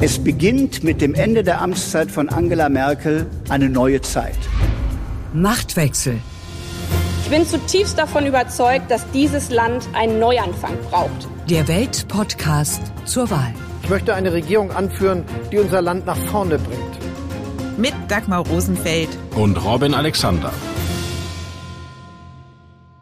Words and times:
Es 0.00 0.22
beginnt 0.22 0.84
mit 0.84 1.00
dem 1.00 1.14
Ende 1.14 1.42
der 1.42 1.60
Amtszeit 1.60 2.08
von 2.08 2.28
Angela 2.28 2.68
Merkel 2.68 3.26
eine 3.48 3.68
neue 3.68 4.00
Zeit. 4.00 4.38
Machtwechsel. 5.32 6.20
Ich 7.24 7.30
bin 7.30 7.44
zutiefst 7.44 7.98
davon 7.98 8.24
überzeugt, 8.24 8.92
dass 8.92 9.10
dieses 9.10 9.50
Land 9.50 9.88
einen 9.94 10.20
Neuanfang 10.20 10.78
braucht. 10.88 11.28
Der 11.50 11.66
Welt-Podcast 11.66 12.80
zur 13.06 13.28
Wahl. 13.28 13.52
Ich 13.82 13.88
möchte 13.88 14.14
eine 14.14 14.32
Regierung 14.32 14.70
anführen, 14.70 15.24
die 15.50 15.58
unser 15.58 15.82
Land 15.82 16.06
nach 16.06 16.16
vorne 16.16 16.60
bringt. 16.60 17.76
Mit 17.76 17.94
Dagmar 18.06 18.46
Rosenfeld 18.46 19.08
und 19.34 19.56
Robin 19.64 19.94
Alexander. 19.94 20.52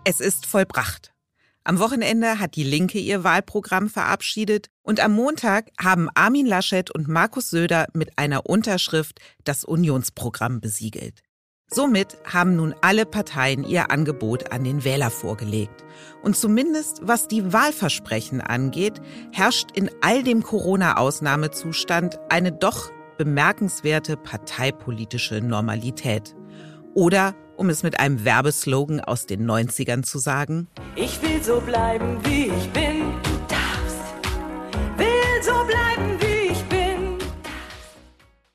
Es 0.05 0.21
ist 0.21 0.47
vollbracht. 0.47 1.13
Am 1.67 1.81
Wochenende 1.81 2.39
hat 2.39 2.55
die 2.55 2.63
Linke 2.63 3.01
ihr 3.01 3.25
Wahlprogramm 3.25 3.89
verabschiedet 3.89 4.69
und 4.85 5.01
am 5.01 5.15
Montag 5.15 5.73
haben 5.83 6.09
Armin 6.15 6.47
Laschet 6.47 6.93
und 6.93 7.09
Markus 7.09 7.51
Söder 7.51 7.89
mit 7.93 8.17
einer 8.17 8.47
Unterschrift 8.47 9.19
das 9.43 9.65
Unionsprogramm 9.65 10.61
besiegelt. 10.61 11.23
Somit 11.69 12.19
haben 12.25 12.55
nun 12.55 12.73
alle 12.83 13.05
Parteien 13.05 13.65
ihr 13.65 13.91
Angebot 13.91 14.53
an 14.53 14.63
den 14.63 14.85
Wähler 14.85 15.11
vorgelegt. 15.11 15.85
Und 16.23 16.37
zumindest 16.37 17.01
was 17.03 17.27
die 17.27 17.53
Wahlversprechen 17.53 18.41
angeht, 18.41 19.01
herrscht 19.33 19.71
in 19.75 19.91
all 20.03 20.23
dem 20.23 20.45
Corona-Ausnahmezustand 20.45 22.21
eine 22.29 22.53
doch 22.53 22.93
bemerkenswerte 23.19 24.17
parteipolitische 24.17 25.41
Normalität. 25.41 26.37
Oder 26.95 27.35
um 27.57 27.69
es 27.69 27.83
mit 27.83 27.99
einem 27.99 28.25
Werbeslogan 28.25 29.01
aus 29.01 29.27
den 29.27 29.45
90ern 29.51 30.03
zu 30.03 30.19
sagen. 30.19 30.69
Ich 30.95 31.21
will 31.23 31.43
so 31.43 31.61
bleiben, 31.61 32.19
wie 32.25 32.45
ich 32.47 32.69
bin. 32.71 33.13
Du 33.23 33.39
darfst. 33.49 33.99
Will 34.97 35.43
so 35.43 35.65
bleiben, 35.65 36.21
wie 36.21 36.53
ich 36.53 36.63
bin. 36.65 37.19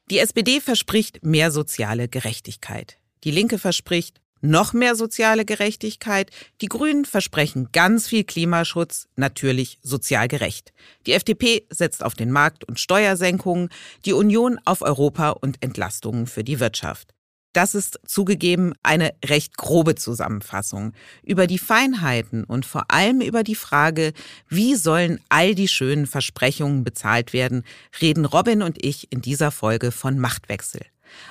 Die 0.10 0.20
SPD 0.20 0.62
verspricht 0.62 1.24
mehr 1.24 1.52
soziale 1.52 2.08
Gerechtigkeit. 2.08 2.98
Die 3.24 3.32
Linke 3.32 3.60
verspricht 3.60 4.22
noch 4.42 4.74
mehr 4.74 4.96
soziale 4.96 5.46
Gerechtigkeit. 5.46 6.32
Die 6.62 6.68
Grünen 6.68 7.06
versprechen 7.06 7.70
ganz 7.72 8.08
viel 8.08 8.24
Klimaschutz, 8.24 9.08
natürlich 9.16 9.80
sozial 9.84 10.28
gerecht. 10.28 10.74
Die 11.06 11.14
FDP 11.14 11.66
setzt 11.70 12.04
auf 12.04 12.16
den 12.16 12.32
Markt 12.32 12.64
und 12.64 12.80
Steuersenkungen, 12.80 13.70
die 14.06 14.14
Union 14.14 14.60
auf 14.66 14.82
Europa 14.82 15.30
und 15.30 15.62
Entlastungen 15.62 16.28
für 16.28 16.44
die 16.44 16.60
Wirtschaft. 16.60 17.14
Das 17.54 17.76
ist 17.76 18.00
zugegeben 18.06 18.74
eine 18.82 19.14
recht 19.26 19.58
grobe 19.58 19.96
Zusammenfassung. 19.96 20.94
Über 21.24 21.48
die 21.48 21.58
Feinheiten 21.58 22.46
und 22.46 22.66
vor 22.66 22.86
allem 22.90 23.20
über 23.22 23.44
die 23.44 23.56
Frage, 23.56 24.14
wie 24.48 24.76
sollen 24.76 25.20
all 25.30 25.54
die 25.54 25.68
schönen 25.68 26.08
Versprechungen 26.08 26.86
bezahlt 26.86 27.34
werden, 27.34 27.64
reden 28.02 28.24
Robin 28.26 28.62
und 28.62 28.84
ich 28.84 29.12
in 29.12 29.22
dieser 29.22 29.52
Folge 29.52 29.92
von 29.92 30.18
Machtwechsel. 30.18 30.82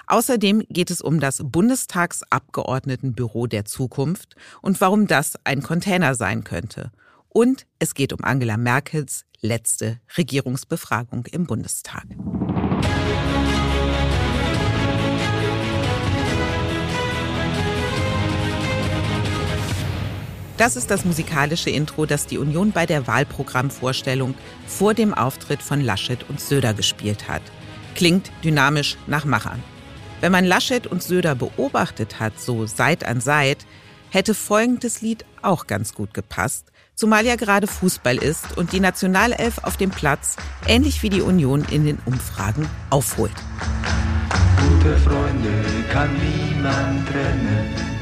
Außerdem 0.06 0.64
geht 0.68 0.90
es 0.90 1.00
um 1.00 1.20
das 1.20 1.40
Bundestagsabgeordnetenbüro 1.42 3.46
der 3.46 3.64
Zukunft 3.64 4.36
und 4.60 4.78
warum 4.82 5.06
das 5.06 5.38
ein 5.44 5.62
Container 5.62 6.14
sein 6.14 6.44
könnte. 6.44 6.92
Und 7.30 7.66
es 7.78 7.94
geht 7.94 8.12
um 8.12 8.22
Angela 8.22 8.58
Merkels 8.58 9.24
letzte 9.40 10.00
Regierungsbefragung 10.18 11.24
im 11.26 11.46
Bundestag. 11.46 12.04
Das 20.60 20.76
ist 20.76 20.90
das 20.90 21.06
musikalische 21.06 21.70
Intro, 21.70 22.04
das 22.04 22.26
die 22.26 22.36
Union 22.36 22.72
bei 22.72 22.84
der 22.84 23.06
Wahlprogrammvorstellung 23.06 24.34
vor 24.66 24.92
dem 24.92 25.14
Auftritt 25.14 25.62
von 25.62 25.80
Laschet 25.80 26.28
und 26.28 26.38
Söder 26.38 26.74
gespielt 26.74 27.28
hat. 27.28 27.40
Klingt 27.94 28.30
dynamisch 28.44 28.98
nach 29.06 29.24
Machern. 29.24 29.62
Wenn 30.20 30.32
man 30.32 30.44
Laschet 30.44 30.86
und 30.86 31.02
Söder 31.02 31.34
beobachtet 31.34 32.20
hat, 32.20 32.38
so 32.38 32.66
Seit 32.66 33.04
an 33.04 33.22
Seit, 33.22 33.64
hätte 34.10 34.34
folgendes 34.34 35.00
Lied 35.00 35.24
auch 35.40 35.66
ganz 35.66 35.94
gut 35.94 36.12
gepasst, 36.12 36.66
zumal 36.94 37.24
ja 37.24 37.36
gerade 37.36 37.66
Fußball 37.66 38.18
ist 38.18 38.58
und 38.58 38.72
die 38.72 38.80
Nationalelf 38.80 39.64
auf 39.64 39.78
dem 39.78 39.88
Platz, 39.88 40.36
ähnlich 40.66 41.02
wie 41.02 41.08
die 41.08 41.22
Union 41.22 41.64
in 41.70 41.86
den 41.86 41.98
Umfragen, 42.04 42.68
aufholt. 42.90 43.32
Gute 44.58 44.94
Freunde 44.98 45.64
kann 45.90 46.10
niemand 46.12 47.08
trennen 47.08 47.99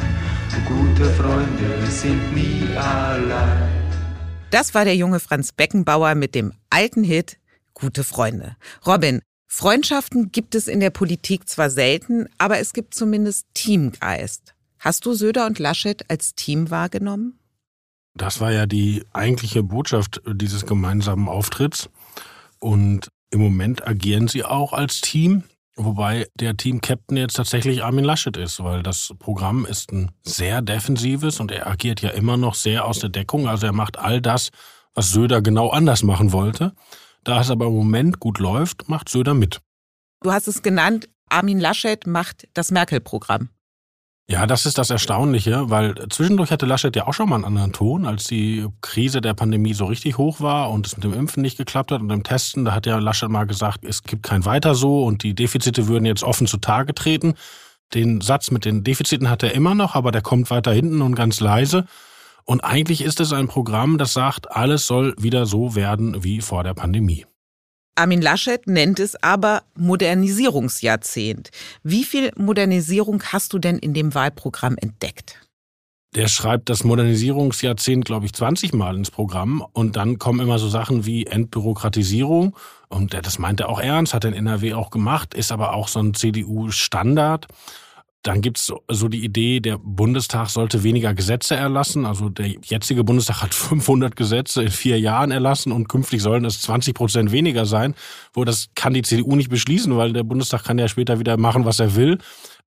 Gute 0.66 1.10
Freunde 1.14 1.86
sind 1.90 2.34
nie 2.34 2.76
allein. 2.76 3.68
Das 4.50 4.74
war 4.74 4.84
der 4.84 4.96
junge 4.96 5.20
Franz 5.20 5.52
Beckenbauer 5.52 6.14
mit 6.14 6.34
dem 6.34 6.52
alten 6.70 7.04
Hit 7.04 7.38
Gute 7.74 8.02
Freunde. 8.02 8.56
Robin, 8.86 9.20
Freundschaften 9.46 10.32
gibt 10.32 10.54
es 10.54 10.68
in 10.68 10.80
der 10.80 10.90
Politik 10.90 11.48
zwar 11.48 11.70
selten, 11.70 12.28
aber 12.38 12.58
es 12.58 12.72
gibt 12.72 12.94
zumindest 12.94 13.46
Teamgeist. 13.54 14.54
Hast 14.78 15.06
du 15.06 15.12
Söder 15.12 15.46
und 15.46 15.58
Laschet 15.58 16.04
als 16.10 16.34
Team 16.34 16.70
wahrgenommen? 16.70 17.38
Das 18.14 18.40
war 18.40 18.52
ja 18.52 18.66
die 18.66 19.04
eigentliche 19.12 19.62
Botschaft 19.62 20.20
dieses 20.26 20.66
gemeinsamen 20.66 21.28
Auftritts. 21.28 21.88
Und 22.58 23.08
im 23.30 23.40
Moment 23.40 23.86
agieren 23.86 24.28
sie 24.28 24.44
auch 24.44 24.72
als 24.72 25.00
Team. 25.00 25.44
Wobei 25.80 26.26
der 26.34 26.56
Team-Captain 26.56 27.16
jetzt 27.16 27.36
tatsächlich 27.36 27.84
Armin 27.84 28.04
Laschet 28.04 28.36
ist, 28.36 28.62
weil 28.64 28.82
das 28.82 29.14
Programm 29.20 29.64
ist 29.64 29.92
ein 29.92 30.10
sehr 30.22 30.60
defensives 30.60 31.38
und 31.38 31.52
er 31.52 31.68
agiert 31.68 32.02
ja 32.02 32.10
immer 32.10 32.36
noch 32.36 32.54
sehr 32.54 32.84
aus 32.84 32.98
der 32.98 33.10
Deckung. 33.10 33.48
Also 33.48 33.66
er 33.66 33.72
macht 33.72 33.96
all 33.96 34.20
das, 34.20 34.50
was 34.94 35.12
Söder 35.12 35.40
genau 35.40 35.70
anders 35.70 36.02
machen 36.02 36.32
wollte. 36.32 36.72
Da 37.22 37.40
es 37.40 37.50
aber 37.50 37.66
im 37.66 37.74
Moment 37.74 38.18
gut 38.18 38.40
läuft, 38.40 38.88
macht 38.88 39.08
Söder 39.08 39.34
mit. 39.34 39.60
Du 40.20 40.32
hast 40.32 40.48
es 40.48 40.62
genannt, 40.62 41.08
Armin 41.28 41.60
Laschet 41.60 42.08
macht 42.08 42.48
das 42.54 42.72
Merkel-Programm. 42.72 43.50
Ja, 44.30 44.46
das 44.46 44.66
ist 44.66 44.76
das 44.76 44.90
Erstaunliche, 44.90 45.70
weil 45.70 45.94
zwischendurch 46.10 46.50
hatte 46.50 46.66
Laschet 46.66 46.94
ja 46.94 47.06
auch 47.06 47.14
schon 47.14 47.30
mal 47.30 47.36
einen 47.36 47.46
anderen 47.46 47.72
Ton, 47.72 48.04
als 48.04 48.24
die 48.24 48.66
Krise 48.82 49.22
der 49.22 49.32
Pandemie 49.32 49.72
so 49.72 49.86
richtig 49.86 50.18
hoch 50.18 50.42
war 50.42 50.70
und 50.70 50.86
es 50.86 50.98
mit 50.98 51.04
dem 51.04 51.14
Impfen 51.14 51.42
nicht 51.42 51.56
geklappt 51.56 51.90
hat 51.92 52.02
und 52.02 52.10
dem 52.10 52.24
Testen. 52.24 52.66
Da 52.66 52.74
hat 52.74 52.84
ja 52.84 52.98
Laschet 52.98 53.30
mal 53.30 53.46
gesagt, 53.46 53.86
es 53.86 54.02
gibt 54.02 54.22
kein 54.22 54.44
Weiter 54.44 54.74
so 54.74 55.02
und 55.04 55.22
die 55.22 55.34
Defizite 55.34 55.88
würden 55.88 56.04
jetzt 56.04 56.24
offen 56.24 56.46
zutage 56.46 56.94
treten. 56.94 57.36
Den 57.94 58.20
Satz 58.20 58.50
mit 58.50 58.66
den 58.66 58.84
Defiziten 58.84 59.30
hat 59.30 59.42
er 59.42 59.54
immer 59.54 59.74
noch, 59.74 59.94
aber 59.94 60.12
der 60.12 60.20
kommt 60.20 60.50
weiter 60.50 60.72
hinten 60.72 61.00
und 61.00 61.14
ganz 61.14 61.40
leise. 61.40 61.86
Und 62.44 62.60
eigentlich 62.60 63.00
ist 63.00 63.20
es 63.20 63.32
ein 63.32 63.48
Programm, 63.48 63.96
das 63.96 64.12
sagt, 64.12 64.54
alles 64.54 64.86
soll 64.86 65.14
wieder 65.18 65.46
so 65.46 65.74
werden 65.74 66.22
wie 66.22 66.42
vor 66.42 66.64
der 66.64 66.74
Pandemie. 66.74 67.24
Armin 67.98 68.22
Laschet 68.22 68.64
nennt 68.68 69.00
es 69.00 69.20
aber 69.24 69.64
Modernisierungsjahrzehnt. 69.74 71.50
Wie 71.82 72.04
viel 72.04 72.30
Modernisierung 72.36 73.24
hast 73.24 73.52
du 73.52 73.58
denn 73.58 73.76
in 73.76 73.92
dem 73.92 74.14
Wahlprogramm 74.14 74.76
entdeckt? 74.80 75.40
Der 76.14 76.28
schreibt 76.28 76.68
das 76.68 76.84
Modernisierungsjahrzehnt, 76.84 78.04
glaube 78.04 78.26
ich, 78.26 78.32
20 78.34 78.72
Mal 78.72 78.96
ins 78.96 79.10
Programm 79.10 79.66
und 79.72 79.96
dann 79.96 80.18
kommen 80.18 80.38
immer 80.38 80.60
so 80.60 80.68
Sachen 80.68 81.06
wie 81.06 81.26
Entbürokratisierung 81.26 82.56
und 82.88 83.14
das 83.14 83.40
meint 83.40 83.58
er 83.60 83.68
auch 83.68 83.80
ernst, 83.80 84.14
hat 84.14 84.24
er 84.24 84.30
in 84.30 84.46
NRW 84.46 84.74
auch 84.74 84.90
gemacht, 84.90 85.34
ist 85.34 85.50
aber 85.50 85.74
auch 85.74 85.88
so 85.88 85.98
ein 85.98 86.14
CDU-Standard. 86.14 87.48
Dann 88.22 88.40
gibt's 88.40 88.66
so, 88.66 88.82
so 88.90 89.08
die 89.08 89.24
Idee, 89.24 89.60
der 89.60 89.78
Bundestag 89.78 90.48
sollte 90.48 90.82
weniger 90.82 91.14
Gesetze 91.14 91.54
erlassen. 91.54 92.04
Also 92.04 92.28
der 92.28 92.48
jetzige 92.48 93.04
Bundestag 93.04 93.42
hat 93.42 93.54
500 93.54 94.16
Gesetze 94.16 94.64
in 94.64 94.70
vier 94.70 94.98
Jahren 94.98 95.30
erlassen 95.30 95.72
und 95.72 95.88
künftig 95.88 96.20
sollen 96.20 96.44
es 96.44 96.60
20 96.62 96.94
Prozent 96.94 97.32
weniger 97.32 97.64
sein. 97.64 97.94
Wo 98.32 98.44
das 98.44 98.68
kann 98.74 98.94
die 98.94 99.02
CDU 99.02 99.36
nicht 99.36 99.50
beschließen, 99.50 99.96
weil 99.96 100.12
der 100.12 100.24
Bundestag 100.24 100.64
kann 100.64 100.78
ja 100.78 100.88
später 100.88 101.20
wieder 101.20 101.36
machen, 101.36 101.64
was 101.64 101.78
er 101.78 101.94
will. 101.94 102.18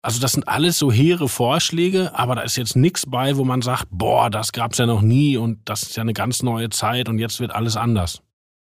Also 0.03 0.21
das 0.21 0.33
sind 0.33 0.49
alles 0.49 0.79
so 0.79 0.91
hehre 0.91 1.29
Vorschläge, 1.29 2.19
aber 2.19 2.37
da 2.37 2.43
ist 2.43 2.57
jetzt 2.57 2.75
nichts 2.75 3.05
bei, 3.07 3.37
wo 3.37 3.45
man 3.45 3.61
sagt, 3.61 3.89
boah, 3.91 4.31
das 4.31 4.53
gab's 4.53 4.79
ja 4.79 4.87
noch 4.87 5.03
nie 5.03 5.37
und 5.37 5.59
das 5.67 5.83
ist 5.83 5.97
ja 5.97 6.03
eine 6.03 6.15
ganz 6.15 6.43
neue 6.43 6.71
Zeit 6.71 7.09
und 7.09 7.19
jetzt 7.19 7.39
wird 7.39 7.55
alles 7.55 7.77
anders. 7.77 8.23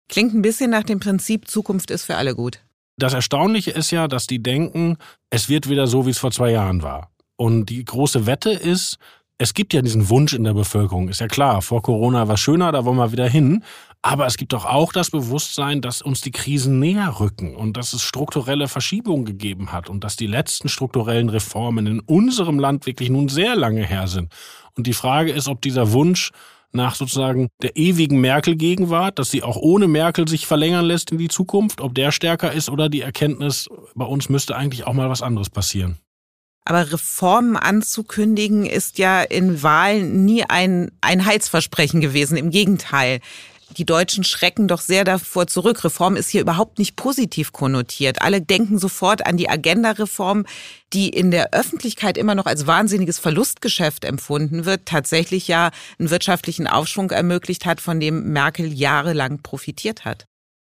Klingt 0.10 0.34
ein 0.34 0.42
bisschen 0.42 0.72
nach 0.72 0.84
dem 0.84 1.00
Prinzip, 1.00 1.48
Zukunft 1.48 1.90
ist 1.90 2.04
für 2.04 2.18
alle 2.18 2.36
gut. 2.36 2.60
Das 3.02 3.14
Erstaunliche 3.14 3.72
ist 3.72 3.90
ja, 3.90 4.08
dass 4.08 4.28
die 4.28 4.44
denken, 4.44 4.98
es 5.32 5.50
wird 5.50 5.68
wieder 5.68 5.88
so, 5.88 6.06
wie 6.06 6.12
es 6.12 6.20
vor 6.20 6.30
zwei 6.30 6.52
Jahren 6.52 6.84
war. 6.84 7.10
Und 7.36 7.66
die 7.66 7.84
große 7.84 8.28
Wette 8.28 8.52
ist, 8.52 9.00
es 9.40 9.56
gibt 9.56 9.74
ja 9.74 9.82
diesen 9.82 10.10
Wunsch 10.10 10.34
in 10.34 10.44
der 10.44 10.54
Bevölkerung, 10.54 11.10
ist 11.10 11.20
ja 11.20 11.28
klar, 11.28 11.64
vor 11.64 11.82
Corona 11.82 12.28
war 12.28 12.38
schöner, 12.38 12.72
da 12.72 12.86
wollen 12.86 12.98
wir 12.98 13.12
wieder 13.12 13.28
hin. 13.28 13.64
Aber 14.04 14.28
es 14.28 14.38
gibt 14.38 14.54
doch 14.54 14.66
auch 14.66 14.94
das 14.94 15.10
Bewusstsein, 15.10 15.82
dass 15.82 16.04
uns 16.04 16.22
die 16.22 16.30
Krisen 16.30 16.78
näher 16.78 17.20
rücken 17.20 17.56
und 17.56 17.76
dass 17.76 17.94
es 17.94 18.04
strukturelle 18.04 18.68
Verschiebungen 18.68 19.26
gegeben 19.26 19.72
hat 19.72 19.90
und 19.90 20.04
dass 20.04 20.16
die 20.16 20.28
letzten 20.28 20.70
strukturellen 20.70 21.30
Reformen 21.30 21.88
in 21.88 22.02
unserem 22.02 22.60
Land 22.60 22.86
wirklich 22.86 23.10
nun 23.10 23.30
sehr 23.30 23.56
lange 23.56 23.84
her 23.84 24.06
sind. 24.06 24.32
Und 24.78 24.86
die 24.86 24.94
Frage 24.94 25.32
ist, 25.32 25.48
ob 25.48 25.60
dieser 25.64 25.92
Wunsch 25.92 26.30
nach 26.74 26.96
sozusagen 26.96 27.50
der 27.62 27.76
ewigen 27.76 28.22
Merkel-Gegenwart, 28.22 29.20
dass 29.20 29.32
sie 29.32 29.44
auch 29.44 29.58
ohne 29.58 29.88
Merkel 29.88 30.28
sich 30.28 30.48
verlängern 30.48 30.86
lässt 30.86 31.12
in 31.12 31.18
die 31.18 31.28
Zukunft, 31.28 31.82
ob 31.82 31.96
der 31.96 32.12
stärker 32.12 32.52
ist 32.52 32.70
oder 32.70 32.90
die 32.90 33.02
Erkenntnis, 33.02 33.70
bei 33.96 34.06
uns 34.06 34.30
müsste 34.30 34.56
eigentlich 34.56 34.88
auch 34.88 34.94
mal 34.94 35.10
was 35.10 35.22
anderes 35.22 35.50
passieren. 35.50 35.98
Aber 36.64 36.92
Reformen 36.92 37.58
anzukündigen 37.58 38.66
ist 38.66 39.00
ja 39.00 39.22
in 39.22 39.64
Wahlen 39.64 40.26
nie 40.26 40.44
ein, 40.44 40.92
ein 41.02 41.26
Heilsversprechen 41.26 42.02
gewesen. 42.02 42.38
Im 42.38 42.52
Gegenteil. 42.52 43.20
Die 43.78 43.86
Deutschen 43.86 44.24
schrecken 44.24 44.68
doch 44.68 44.82
sehr 44.82 45.04
davor 45.04 45.48
zurück. 45.48 45.84
Reform 45.84 46.16
ist 46.16 46.30
hier 46.30 46.42
überhaupt 46.42 46.80
nicht 46.80 46.96
positiv 46.96 47.52
konnotiert. 47.52 48.22
Alle 48.22 48.42
denken 48.42 48.78
sofort 48.78 49.26
an 49.26 49.38
die 49.38 49.50
Agenda-Reform, 49.50 50.46
die 50.94 51.10
in 51.10 51.32
der 51.32 51.54
Öffentlichkeit 51.54 52.18
immer 52.18 52.36
noch 52.36 52.46
als 52.46 52.68
wahnsinniges 52.68 53.20
Verlustgeschäft 53.20 54.06
empfunden 54.06 54.66
wird, 54.66 54.86
tatsächlich 54.86 55.48
ja 55.48 55.72
einen 56.00 56.10
wirtschaftlichen 56.10 56.68
Aufschwung 56.68 57.12
ermöglicht 57.12 57.66
hat, 57.66 57.82
von 57.82 58.00
dem 58.00 58.32
Merkel 58.34 58.72
jahrelang 58.72 59.42
profitiert 59.42 60.06
hat. 60.06 60.28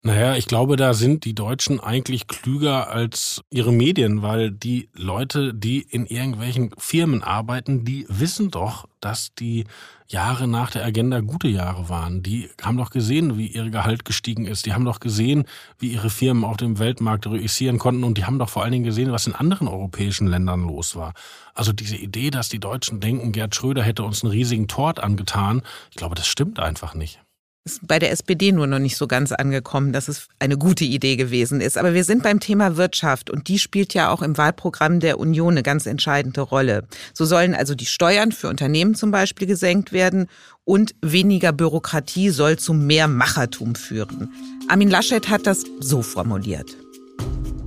Naja, 0.03 0.35
ich 0.35 0.45
glaube, 0.45 0.77
da 0.77 0.93
sind 0.93 1.25
die 1.25 1.33
Deutschen 1.33 1.79
eigentlich 1.79 2.27
klüger 2.27 2.89
als 2.89 3.41
ihre 3.49 3.73
Medien, 3.73 4.21
weil 4.21 4.51
die 4.51 4.89
Leute, 4.93 5.53
die 5.53 5.81
in 5.81 6.05
irgendwelchen 6.05 6.71
Firmen 6.77 7.23
arbeiten, 7.23 7.83
die 7.83 8.05
wissen 8.07 8.51
doch, 8.51 8.87
dass 9.01 9.33
die 9.33 9.65
Jahre 10.07 10.47
nach 10.47 10.69
der 10.71 10.85
Agenda 10.85 11.19
gute 11.19 11.47
Jahre 11.49 11.89
waren. 11.89 12.23
Die 12.23 12.47
haben 12.61 12.77
doch 12.77 12.91
gesehen, 12.91 13.37
wie 13.37 13.47
ihr 13.47 13.69
Gehalt 13.69 14.05
gestiegen 14.05 14.45
ist. 14.45 14.65
Die 14.65 14.73
haben 14.73 14.85
doch 14.85 15.01
gesehen, 15.01 15.45
wie 15.79 15.91
ihre 15.91 16.11
Firmen 16.11 16.45
auf 16.45 16.57
dem 16.57 16.79
Weltmarkt 16.79 17.27
reüssieren 17.27 17.79
konnten. 17.79 18.03
Und 18.03 18.17
die 18.17 18.23
haben 18.25 18.39
doch 18.39 18.49
vor 18.49 18.63
allen 18.63 18.71
Dingen 18.71 18.85
gesehen, 18.85 19.11
was 19.11 19.27
in 19.27 19.35
anderen 19.35 19.67
europäischen 19.67 20.27
Ländern 20.27 20.61
los 20.61 20.95
war. 20.95 21.15
Also 21.53 21.73
diese 21.73 21.97
Idee, 21.97 22.29
dass 22.29 22.49
die 22.49 22.59
Deutschen 22.59 23.01
denken, 23.01 23.33
Gerd 23.33 23.55
Schröder 23.55 23.83
hätte 23.83 24.03
uns 24.03 24.23
einen 24.23 24.31
riesigen 24.31 24.67
Tort 24.67 25.01
angetan, 25.01 25.63
ich 25.89 25.97
glaube, 25.97 26.15
das 26.15 26.27
stimmt 26.27 26.59
einfach 26.59 26.93
nicht 26.93 27.19
ist 27.67 27.85
bei 27.85 27.99
der 27.99 28.11
SPD 28.11 28.53
nur 28.53 28.65
noch 28.65 28.79
nicht 28.79 28.95
so 28.95 29.07
ganz 29.07 29.33
angekommen, 29.33 29.91
dass 29.91 30.07
es 30.07 30.29
eine 30.39 30.57
gute 30.57 30.85
Idee 30.85 31.17
gewesen 31.17 31.59
ist. 31.59 31.77
Aber 31.77 31.93
wir 31.93 32.05
sind 32.05 32.23
beim 32.23 32.39
Thema 32.39 32.77
Wirtschaft 32.77 33.29
und 33.29 33.49
die 33.49 33.59
spielt 33.59 33.93
ja 33.93 34.09
auch 34.09 34.21
im 34.21 34.37
Wahlprogramm 34.37 35.01
der 35.01 35.19
Union 35.19 35.53
eine 35.53 35.63
ganz 35.63 35.85
entscheidende 35.85 36.41
Rolle. 36.41 36.85
So 37.13 37.25
sollen 37.25 37.53
also 37.53 37.75
die 37.75 37.85
Steuern 37.85 38.31
für 38.31 38.47
Unternehmen 38.47 38.95
zum 38.95 39.11
Beispiel 39.11 39.47
gesenkt 39.47 39.91
werden 39.91 40.27
und 40.63 40.95
weniger 41.01 41.51
Bürokratie 41.51 42.29
soll 42.29 42.57
zu 42.57 42.73
mehr 42.73 43.09
Machertum 43.09 43.75
führen. 43.75 44.31
Armin 44.69 44.89
Laschet 44.89 45.29
hat 45.29 45.45
das 45.45 45.65
so 45.79 46.01
formuliert. 46.01 46.77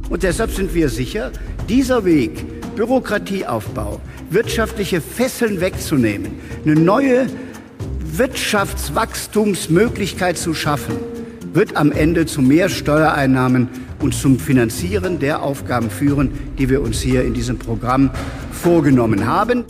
Und 0.08 0.22
deshalb 0.22 0.50
sind 0.50 0.74
wir 0.74 0.88
sicher, 0.88 1.30
dieser 1.68 2.04
Weg, 2.04 2.74
Bürokratieaufbau, 2.74 4.00
wirtschaftliche 4.30 5.00
Fesseln 5.00 5.60
wegzunehmen, 5.60 6.40
eine 6.64 6.74
neue 6.74 7.26
Wirtschaftswachstumsmöglichkeit 8.18 10.38
zu 10.38 10.54
schaffen, 10.54 10.94
wird 11.52 11.76
am 11.76 11.92
Ende 11.92 12.26
zu 12.26 12.42
mehr 12.42 12.68
Steuereinnahmen 12.68 13.68
und 14.00 14.14
zum 14.14 14.38
Finanzieren 14.38 15.18
der 15.18 15.42
Aufgaben 15.42 15.90
führen, 15.90 16.30
die 16.58 16.68
wir 16.68 16.82
uns 16.82 17.00
hier 17.00 17.24
in 17.24 17.34
diesem 17.34 17.58
Programm 17.58 18.10
vorgenommen 18.52 19.26
haben. 19.26 19.64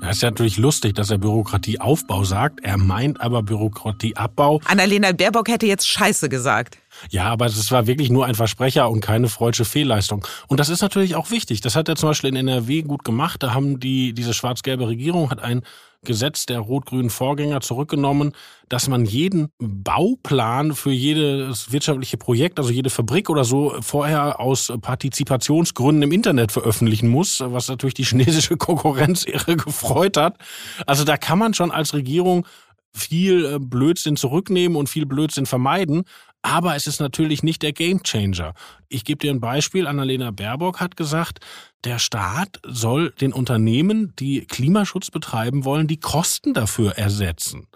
Es 0.00 0.16
ist 0.16 0.22
ja 0.22 0.30
natürlich 0.30 0.56
lustig, 0.56 0.94
dass 0.94 1.10
er 1.10 1.18
Bürokratieaufbau 1.18 2.24
sagt. 2.24 2.60
Er 2.62 2.78
meint 2.78 3.20
aber 3.20 3.42
Bürokratieabbau. 3.42 4.62
Annalena 4.64 5.12
Baerbock 5.12 5.48
hätte 5.48 5.66
jetzt 5.66 5.86
Scheiße 5.86 6.30
gesagt. 6.30 6.78
Ja, 7.10 7.24
aber 7.24 7.46
es 7.46 7.70
war 7.70 7.86
wirklich 7.86 8.10
nur 8.10 8.26
ein 8.26 8.34
Versprecher 8.34 8.90
und 8.90 9.00
keine 9.00 9.28
freudsche 9.28 9.64
Fehlleistung. 9.64 10.26
Und 10.48 10.60
das 10.60 10.68
ist 10.68 10.82
natürlich 10.82 11.14
auch 11.14 11.30
wichtig. 11.30 11.60
Das 11.60 11.76
hat 11.76 11.88
er 11.88 11.96
zum 11.96 12.10
Beispiel 12.10 12.30
in 12.30 12.36
NRW 12.36 12.82
gut 12.82 13.04
gemacht. 13.04 13.42
Da 13.42 13.54
haben 13.54 13.80
die, 13.80 14.12
diese 14.12 14.34
schwarz-gelbe 14.34 14.88
Regierung 14.88 15.30
hat 15.30 15.40
ein 15.40 15.62
Gesetz 16.04 16.46
der 16.46 16.60
rot-grünen 16.60 17.10
Vorgänger 17.10 17.60
zurückgenommen, 17.60 18.32
dass 18.68 18.88
man 18.88 19.04
jeden 19.04 19.48
Bauplan 19.58 20.74
für 20.74 20.92
jedes 20.92 21.72
wirtschaftliche 21.72 22.16
Projekt, 22.16 22.58
also 22.58 22.70
jede 22.70 22.88
Fabrik 22.88 23.28
oder 23.30 23.42
so, 23.42 23.74
vorher 23.80 24.38
aus 24.38 24.72
Partizipationsgründen 24.80 26.04
im 26.04 26.12
Internet 26.12 26.52
veröffentlichen 26.52 27.08
muss, 27.08 27.40
was 27.44 27.68
natürlich 27.68 27.94
die 27.94 28.04
chinesische 28.04 28.56
Konkurrenz 28.58 29.24
irre 29.24 29.56
gefreut 29.56 30.16
hat. 30.16 30.38
Also 30.86 31.02
da 31.02 31.16
kann 31.16 31.38
man 31.38 31.54
schon 31.54 31.72
als 31.72 31.94
Regierung 31.94 32.46
viel 32.94 33.44
äh, 33.44 33.58
Blödsinn 33.58 34.16
zurücknehmen 34.16 34.76
und 34.76 34.88
viel 34.88 35.06
Blödsinn 35.06 35.46
vermeiden. 35.46 36.04
Aber 36.48 36.76
es 36.76 36.86
ist 36.86 36.98
natürlich 36.98 37.42
nicht 37.42 37.62
der 37.62 37.72
Gamechanger. 37.72 38.54
Ich 38.88 39.04
gebe 39.04 39.18
dir 39.18 39.30
ein 39.30 39.40
Beispiel. 39.40 39.86
Annalena 39.86 40.30
Baerbock 40.30 40.80
hat 40.80 40.96
gesagt, 40.96 41.40
der 41.84 41.98
Staat 41.98 42.58
soll 42.66 43.10
den 43.20 43.34
Unternehmen, 43.34 44.14
die 44.18 44.46
Klimaschutz 44.46 45.10
betreiben 45.10 45.66
wollen, 45.66 45.88
die 45.88 46.00
Kosten 46.00 46.54
dafür 46.54 46.92
ersetzen. 46.92 47.66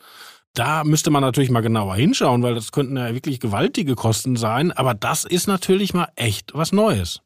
Da 0.54 0.84
müsste 0.84 1.10
man 1.10 1.20
natürlich 1.20 1.50
mal 1.50 1.60
genauer 1.60 1.96
hinschauen, 1.96 2.42
weil 2.42 2.54
das 2.54 2.72
könnten 2.72 2.96
ja 2.96 3.12
wirklich 3.12 3.40
gewaltige 3.40 3.94
Kosten 3.94 4.36
sein. 4.36 4.72
Aber 4.72 4.94
das 4.94 5.24
ist 5.24 5.48
natürlich 5.48 5.92
mal 5.92 6.08
echt 6.16 6.52
was 6.54 6.72
Neues. 6.72 7.20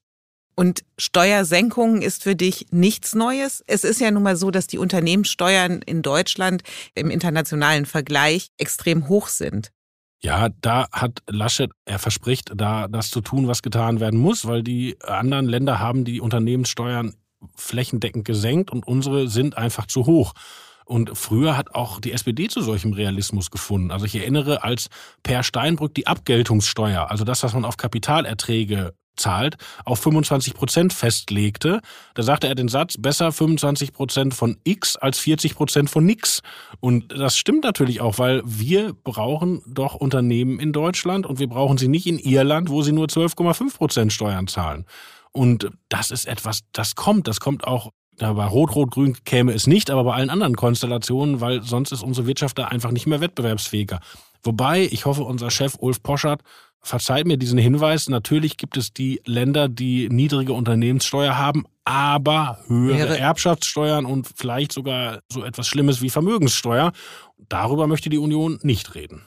Und 0.56 0.84
Steuersenkungen 0.98 2.02
ist 2.02 2.24
für 2.24 2.34
dich 2.34 2.66
nichts 2.70 3.14
Neues. 3.14 3.62
Es 3.68 3.84
ist 3.84 4.00
ja 4.00 4.10
nun 4.10 4.24
mal 4.24 4.36
so, 4.36 4.50
dass 4.50 4.66
die 4.66 4.78
Unternehmenssteuern 4.78 5.82
in 5.82 6.02
Deutschland 6.02 6.62
im 6.94 7.10
internationalen 7.10 7.86
Vergleich 7.86 8.48
extrem 8.58 9.08
hoch 9.08 9.28
sind. 9.28 9.70
Ja, 10.26 10.48
da 10.60 10.88
hat 10.90 11.22
Laschet, 11.28 11.70
er 11.84 12.00
verspricht, 12.00 12.50
da 12.56 12.88
das 12.88 13.10
zu 13.10 13.20
tun, 13.20 13.46
was 13.46 13.62
getan 13.62 14.00
werden 14.00 14.18
muss, 14.18 14.44
weil 14.44 14.64
die 14.64 14.96
anderen 15.00 15.46
Länder 15.46 15.78
haben 15.78 16.04
die 16.04 16.20
Unternehmenssteuern 16.20 17.14
flächendeckend 17.54 18.24
gesenkt 18.24 18.72
und 18.72 18.88
unsere 18.88 19.28
sind 19.28 19.56
einfach 19.56 19.86
zu 19.86 20.04
hoch. 20.04 20.32
Und 20.84 21.16
früher 21.16 21.56
hat 21.56 21.76
auch 21.76 22.00
die 22.00 22.10
SPD 22.10 22.48
zu 22.48 22.60
solchem 22.60 22.92
Realismus 22.92 23.52
gefunden. 23.52 23.92
Also 23.92 24.04
ich 24.04 24.16
erinnere, 24.16 24.64
als 24.64 24.88
Per 25.22 25.44
Steinbrück 25.44 25.94
die 25.94 26.08
Abgeltungssteuer, 26.08 27.08
also 27.08 27.22
das, 27.22 27.44
was 27.44 27.54
man 27.54 27.64
auf 27.64 27.76
Kapitalerträge 27.76 28.94
zahlt, 29.16 29.56
auf 29.84 29.98
25 30.00 30.54
Prozent 30.54 30.92
festlegte, 30.92 31.80
da 32.14 32.22
sagte 32.22 32.48
er 32.48 32.54
den 32.54 32.68
Satz, 32.68 32.96
besser 32.98 33.32
25 33.32 33.92
Prozent 33.92 34.34
von 34.34 34.56
X 34.64 34.96
als 34.96 35.18
40 35.18 35.54
Prozent 35.54 35.90
von 35.90 36.04
nix. 36.04 36.42
Und 36.80 37.12
das 37.12 37.36
stimmt 37.36 37.64
natürlich 37.64 38.00
auch, 38.00 38.18
weil 38.18 38.42
wir 38.44 38.92
brauchen 38.92 39.62
doch 39.66 39.94
Unternehmen 39.94 40.60
in 40.60 40.72
Deutschland 40.72 41.26
und 41.26 41.38
wir 41.38 41.48
brauchen 41.48 41.78
sie 41.78 41.88
nicht 41.88 42.06
in 42.06 42.18
Irland, 42.18 42.70
wo 42.70 42.82
sie 42.82 42.92
nur 42.92 43.06
12,5 43.06 43.76
Prozent 43.76 44.12
Steuern 44.12 44.46
zahlen. 44.46 44.86
Und 45.32 45.70
das 45.88 46.10
ist 46.10 46.26
etwas, 46.26 46.60
das 46.72 46.94
kommt, 46.94 47.28
das 47.28 47.40
kommt 47.40 47.66
auch 47.66 47.90
da 48.18 48.32
bei 48.32 48.46
Rot-Rot-Grün 48.46 49.18
käme 49.24 49.52
es 49.52 49.66
nicht, 49.66 49.90
aber 49.90 50.04
bei 50.04 50.14
allen 50.14 50.30
anderen 50.30 50.56
Konstellationen, 50.56 51.40
weil 51.40 51.62
sonst 51.62 51.92
ist 51.92 52.02
unsere 52.02 52.26
Wirtschaft 52.26 52.58
da 52.58 52.68
einfach 52.68 52.90
nicht 52.90 53.06
mehr 53.06 53.20
wettbewerbsfähiger. 53.20 54.00
Wobei, 54.42 54.88
ich 54.90 55.04
hoffe, 55.06 55.22
unser 55.22 55.50
Chef 55.50 55.76
Ulf 55.78 56.02
Poschert 56.02 56.42
verzeiht 56.86 57.26
mir 57.26 57.36
diesen 57.36 57.58
Hinweis, 57.58 58.08
natürlich 58.08 58.56
gibt 58.56 58.76
es 58.76 58.92
die 58.92 59.20
Länder, 59.24 59.68
die 59.68 60.08
niedrige 60.08 60.52
Unternehmenssteuer 60.52 61.36
haben, 61.36 61.64
aber 61.84 62.58
höhere 62.66 62.98
Wäre 62.98 63.18
Erbschaftssteuern 63.18 64.06
und 64.06 64.28
vielleicht 64.34 64.72
sogar 64.72 65.20
so 65.30 65.44
etwas 65.44 65.66
Schlimmes 65.66 66.00
wie 66.00 66.10
Vermögenssteuer. 66.10 66.92
Darüber 67.48 67.86
möchte 67.86 68.10
die 68.10 68.18
Union 68.18 68.58
nicht 68.62 68.94
reden. 68.94 69.22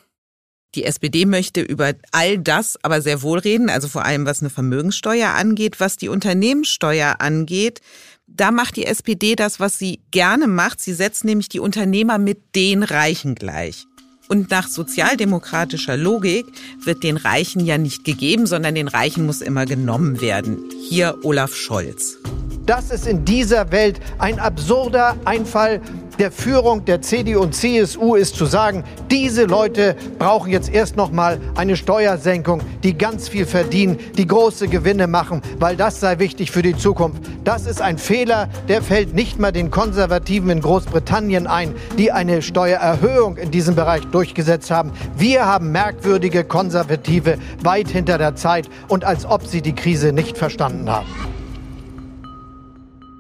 Die 0.75 0.83
SPD 0.83 1.25
möchte 1.25 1.61
über 1.61 1.93
all 2.11 2.37
das 2.37 2.77
aber 2.83 3.01
sehr 3.01 3.23
wohl 3.23 3.39
reden, 3.39 3.69
also 3.69 3.87
vor 3.87 4.05
allem 4.05 4.25
was 4.25 4.41
eine 4.41 4.51
Vermögenssteuer 4.51 5.29
angeht, 5.29 5.79
was 5.79 5.97
die 5.97 6.09
Unternehmenssteuer 6.09 7.15
angeht. 7.19 7.81
Da 8.27 8.51
macht 8.51 8.75
die 8.75 8.85
SPD 8.85 9.35
das, 9.35 9.59
was 9.59 9.79
sie 9.79 10.01
gerne 10.11 10.45
macht. 10.45 10.79
Sie 10.79 10.93
setzt 10.93 11.25
nämlich 11.25 11.49
die 11.49 11.59
Unternehmer 11.59 12.19
mit 12.19 12.55
den 12.55 12.83
Reichen 12.83 13.33
gleich. 13.33 13.87
Und 14.31 14.51
nach 14.51 14.67
sozialdemokratischer 14.67 15.97
Logik 15.97 16.45
wird 16.83 17.01
den 17.01 17.17
Reichen 17.17 17.65
ja 17.65 17.79
nicht 17.79 18.03
gegeben, 18.03 18.45
sondern 18.45 18.75
den 18.75 18.87
Reichen 18.87 19.25
muss 19.25 19.41
immer 19.41 19.65
genommen 19.65 20.21
werden. 20.21 20.59
Hier 20.87 21.17
Olaf 21.23 21.55
Scholz. 21.55 22.19
Das 22.67 22.91
ist 22.91 23.07
in 23.07 23.25
dieser 23.25 23.71
Welt 23.71 23.99
ein 24.19 24.37
absurder 24.37 25.17
Einfall 25.25 25.81
der 26.19 26.31
Führung 26.31 26.83
der 26.83 27.01
CDU 27.01 27.39
und 27.39 27.55
CSU 27.55 28.15
ist 28.15 28.35
zu 28.35 28.45
sagen, 28.45 28.83
diese 29.09 29.45
Leute 29.45 29.95
brauchen 30.19 30.51
jetzt 30.51 30.71
erst 30.71 30.97
noch 30.97 31.11
mal 31.11 31.39
eine 31.55 31.77
Steuersenkung, 31.77 32.61
die 32.83 32.97
ganz 32.97 33.29
viel 33.29 33.45
verdienen, 33.45 33.97
die 34.17 34.27
große 34.27 34.67
Gewinne 34.67 35.07
machen, 35.07 35.41
weil 35.59 35.77
das 35.77 36.01
sei 36.01 36.19
wichtig 36.19 36.51
für 36.51 36.61
die 36.61 36.75
Zukunft. 36.75 37.23
Das 37.45 37.65
ist 37.65 37.81
ein 37.81 37.97
Fehler, 37.97 38.49
der 38.67 38.81
fällt 38.81 39.15
nicht 39.15 39.39
mal 39.39 39.53
den 39.53 39.71
Konservativen 39.71 40.49
in 40.49 40.61
Großbritannien 40.61 41.47
ein, 41.47 41.73
die 41.97 42.11
eine 42.11 42.41
Steuererhöhung 42.41 43.37
in 43.37 43.49
diesem 43.49 43.75
Bereich 43.75 44.03
durchgesetzt 44.11 44.71
haben. 44.71 44.91
Wir 45.17 45.45
haben 45.45 45.71
merkwürdige 45.71 46.43
Konservative 46.43 47.37
weit 47.63 47.87
hinter 47.87 48.17
der 48.17 48.35
Zeit 48.35 48.69
und 48.89 49.05
als 49.05 49.25
ob 49.25 49.47
sie 49.47 49.61
die 49.61 49.73
Krise 49.73 50.11
nicht 50.11 50.37
verstanden 50.37 50.89
haben. 50.89 51.07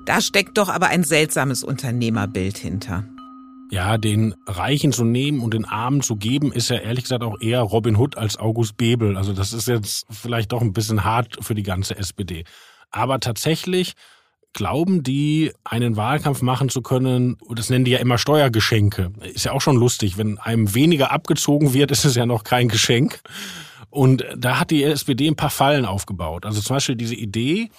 Da 0.09 0.21
steckt 0.21 0.57
doch 0.57 0.69
aber 0.69 0.87
ein 0.87 1.03
seltsames 1.03 1.63
Unternehmerbild 1.63 2.57
hinter. 2.57 3.03
Ja, 3.69 3.99
den 3.99 4.33
Reichen 4.47 4.91
zu 4.91 5.03
nehmen 5.03 5.39
und 5.39 5.53
den 5.53 5.65
Armen 5.65 6.01
zu 6.01 6.15
geben, 6.15 6.51
ist 6.51 6.69
ja 6.69 6.77
ehrlich 6.77 7.03
gesagt 7.03 7.21
auch 7.21 7.39
eher 7.39 7.61
Robin 7.61 7.95
Hood 7.95 8.17
als 8.17 8.35
August 8.39 8.75
Bebel. 8.75 9.17
Also 9.17 9.33
das 9.33 9.53
ist 9.53 9.67
jetzt 9.67 10.07
vielleicht 10.09 10.51
doch 10.51 10.63
ein 10.63 10.73
bisschen 10.73 11.03
hart 11.03 11.37
für 11.45 11.53
die 11.53 11.61
ganze 11.61 11.95
SPD. 11.95 12.43
Aber 12.89 13.19
tatsächlich 13.19 13.93
glauben 14.53 15.03
die, 15.03 15.51
einen 15.63 15.95
Wahlkampf 15.95 16.41
machen 16.41 16.69
zu 16.69 16.81
können, 16.81 17.37
das 17.53 17.69
nennen 17.69 17.85
die 17.85 17.91
ja 17.91 17.99
immer 17.99 18.17
Steuergeschenke. 18.17 19.11
Ist 19.21 19.45
ja 19.45 19.51
auch 19.51 19.61
schon 19.61 19.77
lustig. 19.77 20.17
Wenn 20.17 20.39
einem 20.39 20.73
weniger 20.73 21.11
abgezogen 21.11 21.75
wird, 21.75 21.91
ist 21.91 22.05
es 22.05 22.15
ja 22.15 22.25
noch 22.25 22.43
kein 22.43 22.67
Geschenk. 22.67 23.21
Und 23.91 24.25
da 24.35 24.59
hat 24.59 24.71
die 24.71 24.83
SPD 24.83 25.27
ein 25.27 25.35
paar 25.35 25.51
Fallen 25.51 25.85
aufgebaut. 25.85 26.47
Also 26.47 26.61
zum 26.61 26.77
Beispiel 26.77 26.95
diese 26.95 27.13
Idee, 27.13 27.69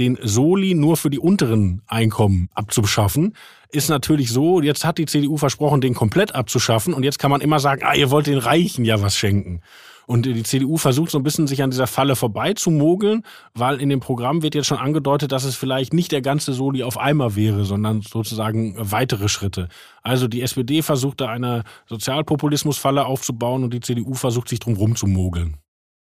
den 0.00 0.18
Soli 0.22 0.74
nur 0.74 0.96
für 0.96 1.10
die 1.10 1.18
unteren 1.18 1.82
Einkommen 1.86 2.48
abzuschaffen, 2.54 3.34
ist 3.70 3.88
natürlich 3.88 4.30
so, 4.30 4.60
jetzt 4.60 4.84
hat 4.84 4.98
die 4.98 5.06
CDU 5.06 5.36
versprochen, 5.36 5.80
den 5.80 5.94
komplett 5.94 6.34
abzuschaffen 6.34 6.94
und 6.94 7.04
jetzt 7.04 7.18
kann 7.18 7.30
man 7.30 7.40
immer 7.40 7.60
sagen, 7.60 7.82
ah, 7.84 7.94
ihr 7.94 8.10
wollt 8.10 8.26
den 8.26 8.38
Reichen 8.38 8.84
ja 8.84 9.00
was 9.00 9.16
schenken. 9.16 9.60
Und 10.06 10.26
die 10.26 10.42
CDU 10.42 10.76
versucht 10.76 11.12
so 11.12 11.18
ein 11.18 11.22
bisschen 11.22 11.46
sich 11.46 11.62
an 11.62 11.70
dieser 11.70 11.86
Falle 11.86 12.16
vorbeizumogeln, 12.16 13.22
weil 13.54 13.80
in 13.80 13.88
dem 13.88 14.00
Programm 14.00 14.42
wird 14.42 14.56
jetzt 14.56 14.66
schon 14.66 14.78
angedeutet, 14.78 15.30
dass 15.30 15.44
es 15.44 15.54
vielleicht 15.54 15.92
nicht 15.92 16.10
der 16.10 16.20
ganze 16.20 16.52
Soli 16.52 16.82
auf 16.82 16.98
einmal 16.98 17.36
wäre, 17.36 17.64
sondern 17.64 18.00
sozusagen 18.02 18.74
weitere 18.76 19.28
Schritte. 19.28 19.68
Also 20.02 20.26
die 20.26 20.42
SPD 20.42 20.82
versucht 20.82 21.20
da 21.20 21.28
eine 21.28 21.62
Sozialpopulismusfalle 21.86 23.06
aufzubauen 23.06 23.62
und 23.62 23.72
die 23.72 23.80
CDU 23.80 24.14
versucht 24.14 24.48
sich 24.48 24.58
drum 24.58 24.74
rumzumogeln. 24.74 25.58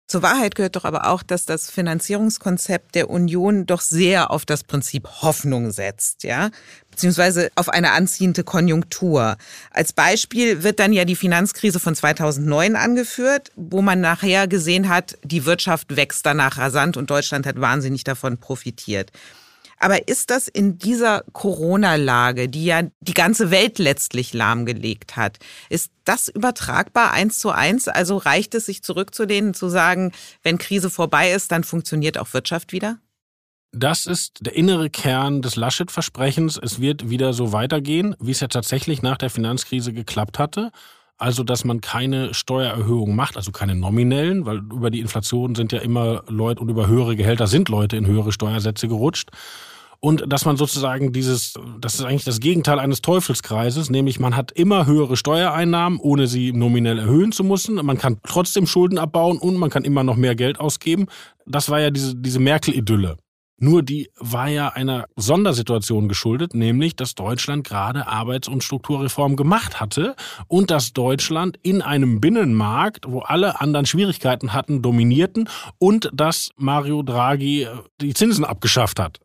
Zur 0.07 0.21
Wahrheit 0.21 0.53
gehört 0.53 0.75
doch 0.75 0.85
aber 0.85 1.07
auch, 1.09 1.23
dass 1.23 1.45
das 1.45 1.71
Finanzierungskonzept 1.71 2.93
der 2.93 3.09
Union 3.09 3.65
doch 3.65 3.81
sehr 3.81 4.29
auf 4.29 4.45
das 4.45 4.63
Prinzip 4.63 5.07
Hoffnung 5.23 5.71
setzt, 5.71 6.23
ja, 6.23 6.51
beziehungsweise 6.91 7.49
auf 7.55 7.69
eine 7.69 7.91
anziehende 7.91 8.43
Konjunktur. 8.43 9.35
Als 9.71 9.93
Beispiel 9.93 10.61
wird 10.61 10.79
dann 10.79 10.93
ja 10.93 11.05
die 11.05 11.15
Finanzkrise 11.15 11.79
von 11.79 11.95
2009 11.95 12.75
angeführt, 12.75 13.51
wo 13.55 13.81
man 13.81 13.99
nachher 13.99 14.47
gesehen 14.47 14.89
hat, 14.89 15.17
die 15.23 15.45
Wirtschaft 15.45 15.95
wächst 15.95 16.23
danach 16.23 16.59
rasant 16.59 16.97
und 16.97 17.09
Deutschland 17.09 17.47
hat 17.47 17.59
wahnsinnig 17.59 18.03
davon 18.03 18.37
profitiert. 18.37 19.11
Aber 19.77 20.07
ist 20.07 20.29
das 20.29 20.47
in 20.47 20.77
dieser 20.77 21.23
Corona-Lage, 21.33 22.49
die 22.49 22.65
ja 22.65 22.83
die 23.01 23.13
ganze 23.13 23.51
Welt 23.51 23.79
letztlich 23.79 24.33
lahmgelegt 24.33 25.15
hat, 25.15 25.37
ist 25.69 25.91
das 26.05 26.29
übertragbar 26.29 27.11
eins 27.11 27.39
zu 27.39 27.51
eins? 27.51 27.87
Also 27.87 28.17
reicht 28.17 28.55
es 28.55 28.65
sich 28.65 28.83
zurückzulehnen, 28.83 29.53
zu 29.53 29.69
sagen, 29.69 30.11
wenn 30.43 30.57
Krise 30.57 30.89
vorbei 30.89 31.31
ist, 31.31 31.51
dann 31.51 31.63
funktioniert 31.63 32.17
auch 32.17 32.33
Wirtschaft 32.33 32.71
wieder? 32.71 32.99
Das 33.77 34.05
ist 34.05 34.37
der 34.45 34.55
innere 34.55 34.89
Kern 34.89 35.41
des 35.41 35.57
Laschet-Versprechens. 35.57 36.57
Es 36.61 36.79
wird 36.79 37.09
wieder 37.09 37.33
so 37.33 37.51
weitergehen, 37.51 38.15
wie 38.19 38.31
es 38.31 38.39
ja 38.39 38.47
tatsächlich 38.47 39.01
nach 39.01 39.17
der 39.17 39.29
Finanzkrise 39.29 39.91
geklappt 39.91 40.39
hatte. 40.39 40.71
Also, 41.17 41.43
dass 41.43 41.63
man 41.63 41.79
keine 41.79 42.33
Steuererhöhungen 42.33 43.15
macht, 43.15 43.37
also 43.37 43.51
keine 43.51 43.73
nominellen, 43.73 44.45
weil 44.45 44.57
über 44.57 44.89
die 44.89 44.99
Inflation 44.99 45.55
sind 45.55 45.71
ja 45.71 45.79
immer 45.79 46.23
Leute 46.27 46.61
und 46.61 46.69
über 46.69 46.87
höhere 46.87 47.15
Gehälter 47.15 47.47
sind 47.47 47.69
Leute 47.69 47.95
in 47.95 48.05
höhere 48.05 48.33
Steuersätze 48.33 48.89
gerutscht. 48.89 49.29
Und 50.01 50.31
dass 50.31 50.45
man 50.45 50.57
sozusagen 50.57 51.13
dieses, 51.13 51.53
das 51.79 51.95
ist 51.95 52.05
eigentlich 52.05 52.25
das 52.25 52.39
Gegenteil 52.39 52.79
eines 52.79 53.01
Teufelskreises, 53.01 53.89
nämlich 53.89 54.19
man 54.19 54.35
hat 54.35 54.51
immer 54.51 54.85
höhere 54.85 55.17
Steuereinnahmen, 55.17 55.99
ohne 55.99 56.27
sie 56.27 56.51
nominell 56.51 56.99
erhöhen 56.99 57.31
zu 57.31 57.43
müssen. 57.43 57.75
Man 57.75 57.97
kann 57.97 58.19
trotzdem 58.27 58.67
Schulden 58.67 58.97
abbauen 58.97 59.37
und 59.37 59.55
man 59.55 59.69
kann 59.69 59.83
immer 59.83 60.03
noch 60.03 60.17
mehr 60.17 60.35
Geld 60.35 60.59
ausgeben. 60.59 61.07
Das 61.45 61.69
war 61.69 61.79
ja 61.79 61.91
diese, 61.91 62.15
diese 62.15 62.39
Merkel-Idylle. 62.39 63.17
Nur 63.57 63.83
die 63.83 64.09
war 64.19 64.49
ja 64.49 64.69
einer 64.69 65.05
Sondersituation 65.15 66.09
geschuldet, 66.09 66.53
nämlich 66.53 66.95
dass 66.95 67.15
Deutschland 67.15 67.65
gerade 67.65 68.05
Arbeits- 68.05 68.49
und 68.49 68.63
Strukturreform 68.63 69.37
gemacht 69.37 69.79
hatte 69.79 70.15
und 70.47 70.71
dass 70.71 70.91
Deutschland 70.91 71.57
in 71.61 71.81
einem 71.81 72.19
Binnenmarkt, 72.19 73.05
wo 73.07 73.19
alle 73.19 73.61
anderen 73.61 73.85
Schwierigkeiten 73.85 74.51
hatten, 74.51 74.81
dominierten 74.81 75.47
und 75.77 76.09
dass 76.13 76.49
Mario 76.57 77.01
Draghi 77.01 77.63
äh, 77.63 77.69
die 78.01 78.13
Zinsen 78.13 78.43
abgeschafft 78.43 78.99
hat. 78.99 79.19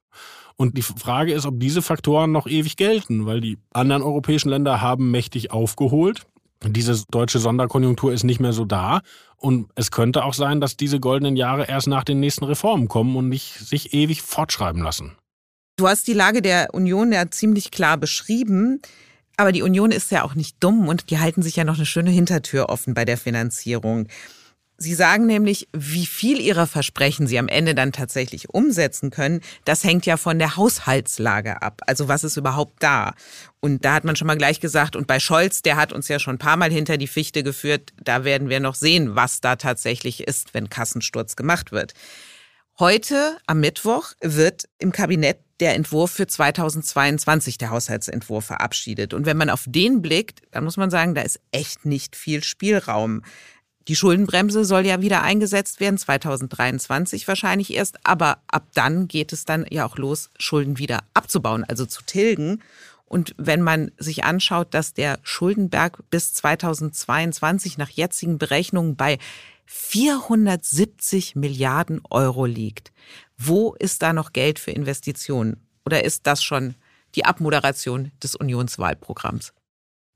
Und 0.57 0.77
die 0.77 0.83
Frage 0.83 1.33
ist, 1.33 1.47
ob 1.47 1.59
diese 1.59 1.81
Faktoren 1.81 2.33
noch 2.33 2.47
ewig 2.47 2.77
gelten, 2.77 3.25
weil 3.25 3.41
die 3.41 3.57
anderen 3.73 4.03
europäischen 4.03 4.51
Länder 4.51 4.83
haben 4.83 5.11
mächtig 5.11 5.51
aufgeholt. 5.53 6.27
Diese 6.65 7.05
deutsche 7.11 7.39
Sonderkonjunktur 7.39 8.13
ist 8.13 8.25
nicht 8.25 8.41
mehr 8.41 8.53
so 8.53 8.65
da. 8.65 9.01
Und 9.37 9.71
es 9.75 9.91
könnte 9.91 10.25
auch 10.25 10.35
sein, 10.35 10.61
dass 10.61 10.77
diese 10.77 11.01
goldenen 11.01 11.37
Jahre 11.37 11.67
erst 11.67 11.87
nach 11.87 12.05
den 12.05 12.21
nächsten 12.21 12.45
Reformen 12.45 12.89
kommen 12.89 13.17
und 13.17 13.29
nicht 13.29 13.55
sich 13.55 13.95
ewig 13.95 14.21
fortschreiben 14.21 14.83
lassen. 14.83 15.17
Du 15.77 15.89
hast 15.89 16.07
die 16.07 16.13
Lage 16.13 16.43
der 16.43 16.75
Union 16.75 17.13
ja 17.13 17.31
ziemlich 17.31 17.71
klar 17.71 17.97
beschrieben. 17.97 18.83
Aber 19.39 19.53
die 19.53 19.63
Union 19.63 19.91
ist 19.91 20.11
ja 20.11 20.23
auch 20.23 20.35
nicht 20.35 20.57
dumm 20.61 20.87
und 20.87 21.09
die 21.09 21.19
halten 21.19 21.41
sich 21.41 21.57
ja 21.57 21.65
noch 21.65 21.77
eine 21.77 21.87
schöne 21.87 22.11
Hintertür 22.11 22.69
offen 22.69 22.93
bei 22.93 23.07
der 23.07 23.17
Finanzierung. 23.17 24.07
Sie 24.83 24.95
sagen 24.95 25.27
nämlich, 25.27 25.69
wie 25.75 26.07
viel 26.07 26.41
Ihrer 26.41 26.67
Versprechen 26.67 27.27
Sie 27.27 27.39
am 27.39 27.49
Ende 27.49 27.75
dann 27.75 27.93
tatsächlich 27.93 28.49
umsetzen 28.49 29.11
können, 29.11 29.43
das 29.67 29.85
hängt 29.85 30.07
ja 30.07 30.17
von 30.17 30.39
der 30.39 30.57
Haushaltslage 30.57 31.61
ab. 31.61 31.83
Also 31.87 32.09
was 32.09 32.25
ist 32.25 32.39
überhaupt 32.39 32.83
da? 32.83 33.13
Und 33.61 33.85
da 33.85 33.93
hat 33.93 34.05
man 34.05 34.17
schon 34.17 34.27
mal 34.27 34.39
gleich 34.39 34.59
gesagt, 34.59 34.97
und 34.97 35.07
bei 35.07 35.21
Scholz, 35.21 35.61
der 35.61 35.77
hat 35.77 35.93
uns 35.93 36.09
ja 36.09 36.19
schon 36.19 36.37
ein 36.37 36.39
paar 36.39 36.57
Mal 36.57 36.73
hinter 36.73 36.97
die 36.97 37.09
Fichte 37.09 37.43
geführt, 37.43 37.93
da 38.03 38.25
werden 38.25 38.49
wir 38.49 38.59
noch 38.59 38.75
sehen, 38.75 39.15
was 39.15 39.43
da 39.43 39.57
tatsächlich 39.57 40.27
ist, 40.27 40.55
wenn 40.55 40.71
Kassensturz 40.71 41.37
gemacht 41.37 41.73
wird. 41.73 41.93
Heute, 42.79 43.37
am 43.47 43.61
Mittwoch, 43.61 44.13
wird 44.23 44.67
im 44.79 44.93
Kabinett 44.93 45.41
der 45.61 45.75
Entwurf 45.75 46.13
für 46.13 46.27
2022, 46.27 47.59
der 47.59 47.69
Haushaltsentwurf, 47.69 48.47
verabschiedet. 48.47 49.13
Und 49.13 49.27
wenn 49.27 49.37
man 49.37 49.51
auf 49.51 49.65
den 49.67 50.01
blickt, 50.01 50.41
dann 50.53 50.65
muss 50.65 50.79
man 50.79 50.89
sagen, 50.89 51.15
da 51.15 51.21
ist 51.21 51.39
echt 51.53 51.85
nicht 51.85 52.17
viel 52.17 52.43
Spielraum. 52.43 53.21
Die 53.89 53.97
Schuldenbremse 53.97 54.65
soll 54.65 54.87
ja 54.87 55.01
wieder 55.01 55.23
eingesetzt 55.23 55.81
werden, 55.81 55.99
2023 55.99 57.27
wahrscheinlich 57.27 57.75
erst, 57.75 57.99
aber 58.05 58.39
ab 58.47 58.67
dann 58.75 59.09
geht 59.09 59.33
es 59.33 59.45
dann 59.45 59.67
ja 59.71 59.87
auch 59.87 59.97
los, 59.97 60.31
Schulden 60.39 60.79
wieder 60.79 61.01
abzubauen, 61.15 61.65
also 61.65 61.87
zu 61.87 62.03
tilgen. 62.03 62.63
Und 63.07 63.35
wenn 63.39 63.63
man 63.63 63.91
sich 63.99 64.23
anschaut, 64.23 64.75
dass 64.75 64.95
der 64.95 65.19
Schuldenberg 65.23 65.99
bis 66.11 66.35
2022 66.35 67.79
nach 67.79 67.91
jetzigen 67.91 68.39
Berechnungen 68.39 68.97
bei 68.97 69.19
470 69.67 71.35
Milliarden 71.35 72.01
Euro 72.11 72.45
liegt, 72.45 72.93
wo 73.37 73.75
ist 73.79 74.03
da 74.03 74.13
noch 74.13 74.33
Geld 74.33 74.59
für 74.59 74.71
Investitionen? 74.71 75.57
Oder 75.85 76.05
ist 76.05 76.27
das 76.27 76.43
schon 76.43 76.75
die 77.15 77.25
Abmoderation 77.25 78.13
des 78.23 78.37
Unionswahlprogramms? 78.37 79.53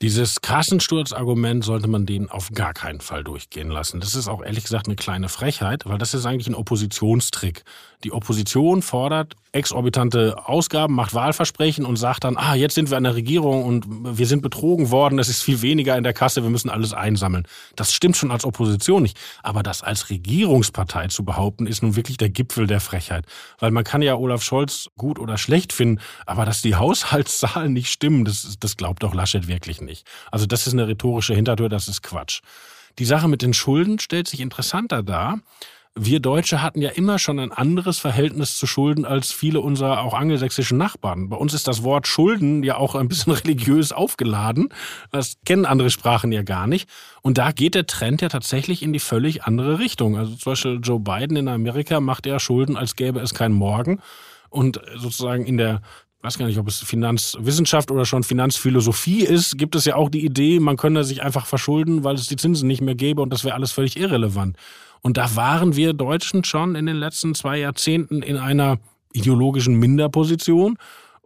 Dieses 0.03 0.41
Kassensturzargument 0.41 1.65
sollte 1.65 1.89
man 1.89 2.05
denen 2.05 2.29
auf 2.29 2.51
gar 2.53 2.75
keinen 2.75 3.01
Fall 3.01 3.23
durchgehen 3.25 3.71
lassen. 3.71 4.01
Das 4.01 4.15
ist 4.15 4.29
auch 4.29 4.43
ehrlich 4.43 4.65
gesagt 4.65 4.87
eine 4.87 4.97
kleine 4.97 5.29
Frechheit, 5.29 5.87
weil 5.87 5.99
das 5.99 6.15
ist 6.15 6.27
eigentlich 6.27 6.49
ein 6.49 6.57
Oppositionstrick. 6.57 7.63
Die 8.03 8.13
Opposition 8.13 8.83
fordert 8.83 9.35
exorbitante 9.53 10.37
Ausgaben, 10.47 10.95
macht 10.95 11.15
Wahlversprechen 11.15 11.87
und 11.87 11.97
sagt 11.97 12.25
dann, 12.25 12.37
ah, 12.37 12.55
jetzt 12.55 12.75
sind 12.75 12.91
wir 12.91 12.97
an 12.97 13.05
der 13.05 13.15
Regierung 13.15 13.65
und 13.65 13.87
wir 14.19 14.27
sind 14.27 14.43
betrogen 14.43 14.91
worden, 14.91 15.19
es 15.21 15.29
ist 15.29 15.43
viel 15.43 15.63
weniger 15.63 15.97
in 15.97 16.03
der 16.03 16.13
Kasse, 16.13 16.43
wir 16.43 16.51
müssen 16.51 16.71
alles 16.71 16.93
einsammeln. 16.93 17.47
Das 17.77 17.93
stimmt 17.95 18.17
schon 18.17 18.33
als 18.33 18.45
Opposition 18.45 19.05
nicht. 19.05 19.17
Aber 19.45 19.63
das 19.63 19.83
als 19.83 20.11
Regierungspartei 20.11 21.07
zu 21.07 21.25
behaupten, 21.25 21.69
ist 21.69 21.83
nun 21.83 21.95
wirklich 21.95 22.17
der 22.17 22.31
Gipfel 22.31 22.67
der 22.67 22.81
Frechheit. 22.81 23.27
Weil 23.61 23.71
man 23.71 23.85
kann 23.85 24.03
ja 24.03 24.17
Olaf 24.17 24.43
Scholz 24.43 24.89
gut 24.99 25.21
oder 25.21 25.39
schlecht 25.39 25.73
finden, 25.73 26.01
aber 26.27 26.45
dass 26.45 26.61
die 26.61 26.75
Haushaltszahlen 26.75 27.73
nicht 27.73 27.91
stimmen, 27.91 28.25
das, 28.25 28.57
das 28.59 28.77
glaubt 28.77 29.05
doch 29.05 29.15
Laschet 29.15 29.47
wirklich 29.47 29.81
nicht. 29.81 29.84
Also 30.31 30.47
das 30.47 30.67
ist 30.67 30.73
eine 30.73 30.89
rhetorische 30.89 31.35
Hintertür, 31.35 31.69
das 31.69 31.89
ist 31.89 32.03
Quatsch. 32.03 32.41
Die 32.99 33.05
Sache 33.05 33.29
mit 33.29 33.43
den 33.43 33.55
Schulden 33.55 33.99
stellt 33.99 34.29
sich 34.29 34.41
interessanter 34.41 35.03
dar 35.03 35.41
wir 35.97 36.19
Deutsche 36.19 36.61
hatten 36.61 36.83
ja 36.83 36.91
immer 36.91 37.21
schon 37.21 37.39
ein 37.39 37.53
anderes 37.53 38.01
Verhältnis 38.01 38.57
zu 38.57 38.67
Schulden 38.67 39.05
als 39.05 39.31
viele 39.33 39.61
unserer 39.61 40.03
auch 40.03 40.13
angelsächsischen 40.13 40.77
Nachbarn. 40.77 41.29
Bei 41.29 41.37
uns 41.37 41.55
ist 41.55 41.69
das 41.69 41.85
Wort 41.85 42.09
Schulden 42.09 42.65
ja 42.65 42.77
auch 42.77 42.97
ein 42.97 43.07
bisschen 43.07 43.33
religiös 43.45 43.93
aufgeladen. 43.93 44.71
Das 45.13 45.37
kennen 45.47 45.67
andere 45.67 45.91
Sprachen 45.91 46.33
ja 46.33 46.43
gar 46.43 46.67
nicht. 46.67 46.89
Und 47.23 47.39
da 47.39 47.53
geht 47.53 47.77
der 47.77 47.87
Trend 47.87 48.23
ja 48.23 48.29
tatsächlich 48.29 48.83
in 48.83 48.93
die 48.93 48.99
völlig 48.99 49.45
andere 49.45 49.79
Richtung. 49.79 50.19
Also 50.19 50.35
zum 50.35 50.53
Beispiel 50.53 50.81
Joe 50.83 50.99
Biden 50.99 51.37
in 51.37 51.47
Amerika 51.47 52.01
macht 52.01 52.27
ja 52.27 52.41
Schulden, 52.41 52.77
als 52.77 52.97
gäbe 52.97 53.21
es 53.21 53.33
keinen 53.33 53.55
Morgen. 53.55 54.01
Und 54.51 54.81
sozusagen 54.97 55.47
in 55.47 55.59
der 55.59 55.81
weiß 56.25 56.39
gar 56.39 56.47
nicht, 56.47 56.59
ob 56.59 56.67
es 56.67 56.81
Finanzwissenschaft 56.81 57.91
oder 57.91 58.07
schon 58.07 58.23
Finanzphilosophie 58.23 59.25
ist, 59.25 59.59
gibt 59.59 59.75
es 59.75 59.85
ja 59.85 59.97
auch 59.97 60.09
die 60.09 60.25
Idee, 60.25 60.59
man 60.59 60.77
könne 60.77 61.05
sich 61.05 61.23
einfach 61.23 61.47
verschulden, 61.47 62.03
weil 62.03 62.15
es 62.15 62.27
die 62.27 62.37
Zinsen 62.37 62.67
nicht 62.67 62.81
mehr 62.81 62.95
gäbe 62.95 63.21
und 63.21 63.31
das 63.31 63.45
wäre 63.45 63.55
alles 63.55 63.73
völlig 63.73 63.99
irrelevant. 63.99 64.57
Und 65.03 65.19
da 65.19 65.37
waren 65.37 65.77
wir 65.77 65.93
Deutschen 65.93 66.43
schon 66.45 66.77
in 66.77 66.87
den 66.87 66.97
letzten 66.97 67.35
zwei 67.35 67.59
Jahrzehnten 67.59 68.23
in 68.23 68.39
einer 68.39 68.79
ideologischen 69.13 69.79
Minderposition. 69.79 70.79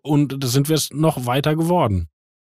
Und 0.02 0.42
da 0.42 0.48
sind 0.48 0.68
wir 0.68 0.74
es 0.74 0.90
noch 0.92 1.26
weiter 1.26 1.54
geworden. 1.54 2.08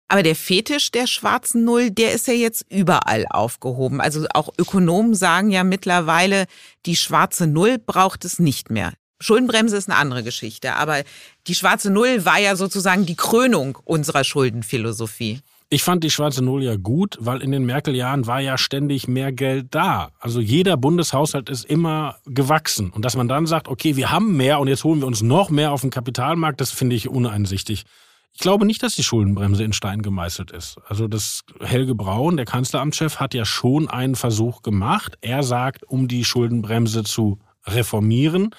Aber 0.09 0.21
der 0.21 0.35
Fetisch 0.35 0.91
der 0.91 1.07
schwarzen 1.07 1.63
Null, 1.63 1.91
der 1.91 2.11
ist 2.11 2.27
ja 2.27 2.33
jetzt 2.33 2.65
überall 2.69 3.25
aufgehoben. 3.29 4.01
Also 4.01 4.25
auch 4.33 4.49
Ökonomen 4.59 5.15
sagen 5.15 5.49
ja 5.49 5.63
mittlerweile, 5.63 6.45
die 6.85 6.95
schwarze 6.95 7.47
Null 7.47 7.77
braucht 7.79 8.25
es 8.25 8.37
nicht 8.37 8.69
mehr. 8.69 8.93
Schuldenbremse 9.23 9.77
ist 9.77 9.89
eine 9.89 9.97
andere 9.97 10.21
Geschichte, 10.21 10.75
aber 10.75 11.03
die 11.47 11.55
schwarze 11.55 11.89
Null 11.89 12.25
war 12.25 12.39
ja 12.39 12.55
sozusagen 12.55 13.05
die 13.05 13.15
Krönung 13.15 13.77
unserer 13.85 14.23
Schuldenphilosophie. 14.23 15.39
Ich 15.69 15.81
fand 15.81 16.03
die 16.03 16.11
schwarze 16.11 16.43
Null 16.43 16.61
ja 16.61 16.75
gut, 16.75 17.17
weil 17.19 17.41
in 17.41 17.51
den 17.51 17.65
Merkel-Jahren 17.65 18.27
war 18.27 18.41
ja 18.41 18.57
ständig 18.57 19.07
mehr 19.07 19.31
Geld 19.31 19.67
da. 19.71 20.11
Also 20.19 20.41
jeder 20.41 20.77
Bundeshaushalt 20.77 21.49
ist 21.49 21.65
immer 21.65 22.17
gewachsen. 22.25 22.91
Und 22.91 23.05
dass 23.05 23.15
man 23.15 23.27
dann 23.27 23.47
sagt, 23.47 23.69
okay, 23.69 23.95
wir 23.95 24.11
haben 24.11 24.35
mehr 24.35 24.59
und 24.59 24.67
jetzt 24.67 24.83
holen 24.83 24.99
wir 24.99 25.07
uns 25.07 25.21
noch 25.21 25.49
mehr 25.49 25.71
auf 25.71 25.81
den 25.81 25.89
Kapitalmarkt, 25.89 26.59
das 26.59 26.71
finde 26.71 26.95
ich 26.95 27.07
uneinsichtig. 27.07 27.85
Ich 28.33 28.39
glaube 28.39 28.65
nicht, 28.65 28.83
dass 28.83 28.95
die 28.95 29.03
Schuldenbremse 29.03 29.63
in 29.63 29.73
Stein 29.73 30.01
gemeißelt 30.01 30.51
ist. 30.51 30.77
Also 30.87 31.07
das 31.07 31.43
Helge 31.61 31.95
Braun, 31.95 32.35
der 32.35 32.45
Kanzleramtschef, 32.45 33.17
hat 33.17 33.33
ja 33.33 33.45
schon 33.45 33.89
einen 33.89 34.15
Versuch 34.15 34.63
gemacht. 34.63 35.17
Er 35.21 35.43
sagt, 35.43 35.83
um 35.83 36.07
die 36.07 36.25
Schuldenbremse 36.25 37.03
zu 37.03 37.39
reformieren, 37.65 38.53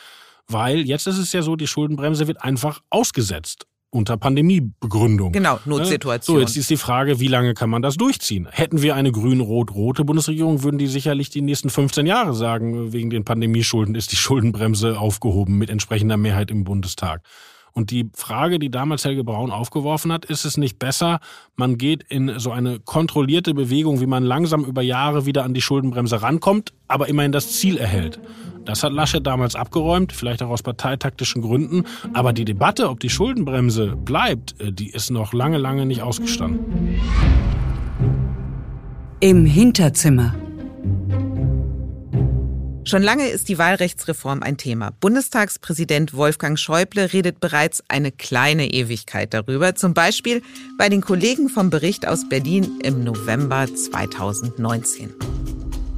weil 0.49 0.81
jetzt 0.81 1.07
ist 1.07 1.19
es 1.19 1.33
ja 1.33 1.43
so, 1.43 1.57
die 1.57 1.67
Schuldenbremse 1.67 2.27
wird 2.27 2.43
einfach 2.43 2.81
ausgesetzt. 2.91 3.67
unter 3.95 4.17
Pandemiebegründung. 4.17 5.31
Genau, 5.33 5.61
Notsituation. 5.65 6.37
So, 6.37 6.41
jetzt 6.41 6.57
ist 6.57 6.69
die 6.69 6.77
Frage, 6.77 7.21
wie 7.21 7.29
lange 7.29 7.55
kann 7.55 7.71
man 7.71 7.81
das 7.81 7.97
durchziehen? 7.97 8.49
Hätten 8.51 8.83
wir 8.83 8.97
eine 8.97 9.13
grün-rot-rote 9.13 10.05
Bundesregierung, 10.05 10.65
würden 10.65 10.79
die 10.79 10.89
sicherlich 10.89 11.31
die 11.31 11.43
nächsten 11.43 11.71
15 11.71 12.05
Jahre 12.05 12.35
sagen, 12.35 12.93
wegen 12.93 13.11
den 13.11 13.25
Pandemieschulden 13.25 13.95
ist 13.95 14.11
die 14.11 14.17
Schuldenbremse 14.17 14.99
aufgehoben 14.99 15.59
mit 15.59 15.71
entsprechender 15.71 16.17
Mehrheit 16.17 16.51
im 16.51 16.65
Bundestag. 16.65 17.23
Und 17.76 17.90
die 17.90 18.09
Frage, 18.14 18.61
die 18.61 18.71
damals 18.71 19.04
Helge 19.04 19.25
Braun 19.25 19.50
aufgeworfen 19.50 20.12
hat, 20.12 20.25
ist 20.25 20.45
es 20.45 20.57
nicht 20.57 20.78
besser, 20.78 21.19
man 21.57 21.76
geht 21.76 22.04
in 22.04 22.38
so 22.38 22.52
eine 22.52 22.78
kontrollierte 22.78 23.52
Bewegung, 23.52 24.00
wie 24.00 24.07
man 24.07 24.23
langsam 24.23 24.64
über 24.64 24.81
Jahre 24.81 25.26
wieder 25.26 25.43
an 25.43 25.54
die 25.54 25.61
Schuldenbremse 25.61 26.23
rankommt, 26.23 26.73
aber 26.87 27.09
immerhin 27.09 27.33
das 27.33 27.59
Ziel 27.59 27.76
erhält. 27.76 28.21
Das 28.64 28.85
hat 28.85 28.93
Laschet 28.93 29.26
damals 29.26 29.57
abgeräumt, 29.57 30.12
vielleicht 30.12 30.43
auch 30.43 30.50
aus 30.50 30.62
parteitaktischen 30.62 31.43
Gründen. 31.43 31.85
Aber 32.12 32.33
die 32.33 32.45
Debatte, 32.45 32.88
ob 32.88 33.00
die 33.00 33.11
Schuldenbremse 33.11 33.97
bleibt, 33.97 34.59
äh, 34.61 34.73
die 34.73 34.90
ist 34.90 35.11
noch 35.11 35.33
lange, 35.33 35.59
lange 35.59 35.85
nicht 35.85 36.00
ausgestanden. 36.00 37.00
Im 39.21 39.45
Hinterzimmer. 39.45 40.35
Schon 42.87 43.03
lange 43.03 43.29
ist 43.29 43.49
die 43.49 43.57
Wahlrechtsreform 43.57 44.43
ein 44.43 44.59
Thema. 44.59 44.91
Bundestagspräsident 45.00 46.12
Wolfgang 46.12 46.59
Schäuble 46.59 47.14
redet 47.14 47.41
bereits 47.41 47.83
eine 47.88 48.12
kleine 48.12 48.71
Ewigkeit 48.71 49.33
darüber, 49.33 49.75
zum 49.75 49.95
Beispiel 49.95 50.43
bei 50.76 50.91
den 50.91 51.00
Kollegen 51.00 51.49
vom 51.49 51.71
Bericht 51.71 52.07
aus 52.07 52.29
Berlin 52.29 52.81
im 52.83 53.03
November 53.03 53.67
2019. 53.75 55.14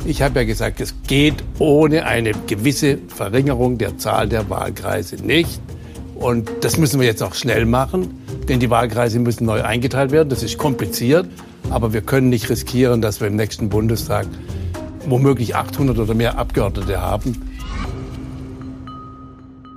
Ich 0.05 0.23
habe 0.23 0.39
ja 0.39 0.47
gesagt, 0.47 0.81
es 0.81 0.95
geht 1.09 1.43
ohne 1.59 2.07
eine 2.07 2.31
gewisse 2.47 2.99
Verringerung 3.09 3.79
der 3.79 3.99
Zahl 3.99 4.29
der 4.29 4.49
Wahlkreise 4.49 5.17
nicht. 5.17 5.61
Und 6.15 6.49
das 6.61 6.77
müssen 6.77 7.01
wir 7.01 7.09
jetzt 7.09 7.23
auch 7.23 7.35
schnell 7.35 7.67
machen, 7.67 8.17
denn 8.49 8.61
die 8.61 8.71
Wahlkreise 8.71 9.19
müssen 9.19 9.45
neu 9.45 9.61
eingeteilt 9.63 10.13
werden. 10.13 10.29
Das 10.29 10.45
ist 10.45 10.57
kompliziert, 10.57 11.27
aber 11.69 11.93
wir 11.93 12.03
können 12.03 12.29
nicht 12.29 12.49
riskieren, 12.49 13.03
dass 13.03 13.21
wir 13.21 13.27
im 13.27 13.35
nächsten 13.35 13.69
Bundestag 13.69 14.29
womöglich 15.07 15.57
800 15.57 15.99
oder 15.99 16.15
mehr 16.15 16.39
Abgeordnete 16.39 17.01
haben. 17.01 17.51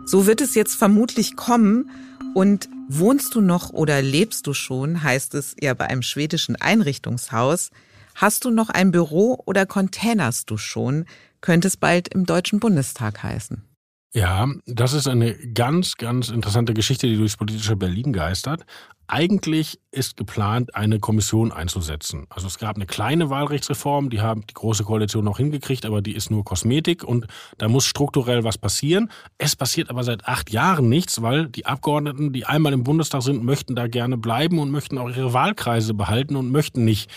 So 0.05 0.25
wird 0.25 0.41
es 0.41 0.55
jetzt 0.55 0.75
vermutlich 0.75 1.35
kommen. 1.35 1.89
Und 2.35 2.69
wohnst 2.87 3.33
du 3.35 3.41
noch 3.41 3.71
oder 3.71 4.01
lebst 4.01 4.45
du 4.47 4.53
schon, 4.53 5.03
heißt 5.03 5.33
es 5.35 5.55
ja 5.61 5.73
bei 5.73 5.85
einem 5.85 6.01
schwedischen 6.01 6.55
Einrichtungshaus. 6.55 7.71
Hast 8.15 8.45
du 8.45 8.51
noch 8.51 8.69
ein 8.69 8.91
Büro 8.91 9.41
oder 9.45 9.65
containerst 9.65 10.49
du 10.49 10.57
schon, 10.57 11.05
könnte 11.41 11.67
es 11.67 11.77
bald 11.77 12.07
im 12.09 12.25
Deutschen 12.25 12.59
Bundestag 12.59 13.23
heißen. 13.23 13.68
Ja, 14.11 14.47
das 14.65 14.93
ist 14.93 15.07
eine 15.07 15.35
ganz, 15.35 15.95
ganz 15.95 16.29
interessante 16.29 16.73
Geschichte, 16.73 17.05
die 17.05 17.15
durchs 17.15 17.37
politische 17.37 17.75
Berlin 17.75 18.11
geistert. 18.11 18.65
Eigentlich 19.05 19.79
ist 19.91 20.17
geplant, 20.17 20.73
eine 20.73 20.99
Kommission 20.99 21.51
einzusetzen. 21.51 22.25
Also 22.29 22.47
es 22.47 22.57
gab 22.57 22.75
eine 22.75 22.87
kleine 22.87 23.29
Wahlrechtsreform, 23.29 24.09
die 24.09 24.21
haben 24.21 24.47
die 24.47 24.53
Große 24.55 24.83
Koalition 24.83 25.25
noch 25.25 25.37
hingekriegt, 25.37 25.85
aber 25.85 26.01
die 26.01 26.15
ist 26.15 26.31
nur 26.31 26.43
Kosmetik 26.43 27.03
und 27.03 27.27
da 27.59 27.67
muss 27.67 27.85
strukturell 27.85 28.43
was 28.43 28.57
passieren. 28.57 29.11
Es 29.37 29.55
passiert 29.55 29.91
aber 29.91 30.03
seit 30.03 30.25
acht 30.25 30.49
Jahren 30.49 30.89
nichts, 30.89 31.21
weil 31.21 31.47
die 31.47 31.67
Abgeordneten, 31.67 32.33
die 32.33 32.47
einmal 32.47 32.73
im 32.73 32.83
Bundestag 32.83 33.21
sind, 33.21 33.43
möchten 33.43 33.75
da 33.75 33.87
gerne 33.87 34.17
bleiben 34.17 34.57
und 34.57 34.71
möchten 34.71 34.97
auch 34.97 35.09
ihre 35.09 35.33
Wahlkreise 35.33 35.93
behalten 35.93 36.35
und 36.35 36.51
möchten 36.51 36.83
nicht, 36.83 37.11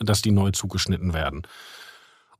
dass 0.00 0.22
die 0.22 0.30
neu 0.30 0.50
zugeschnitten 0.52 1.12
werden. 1.12 1.42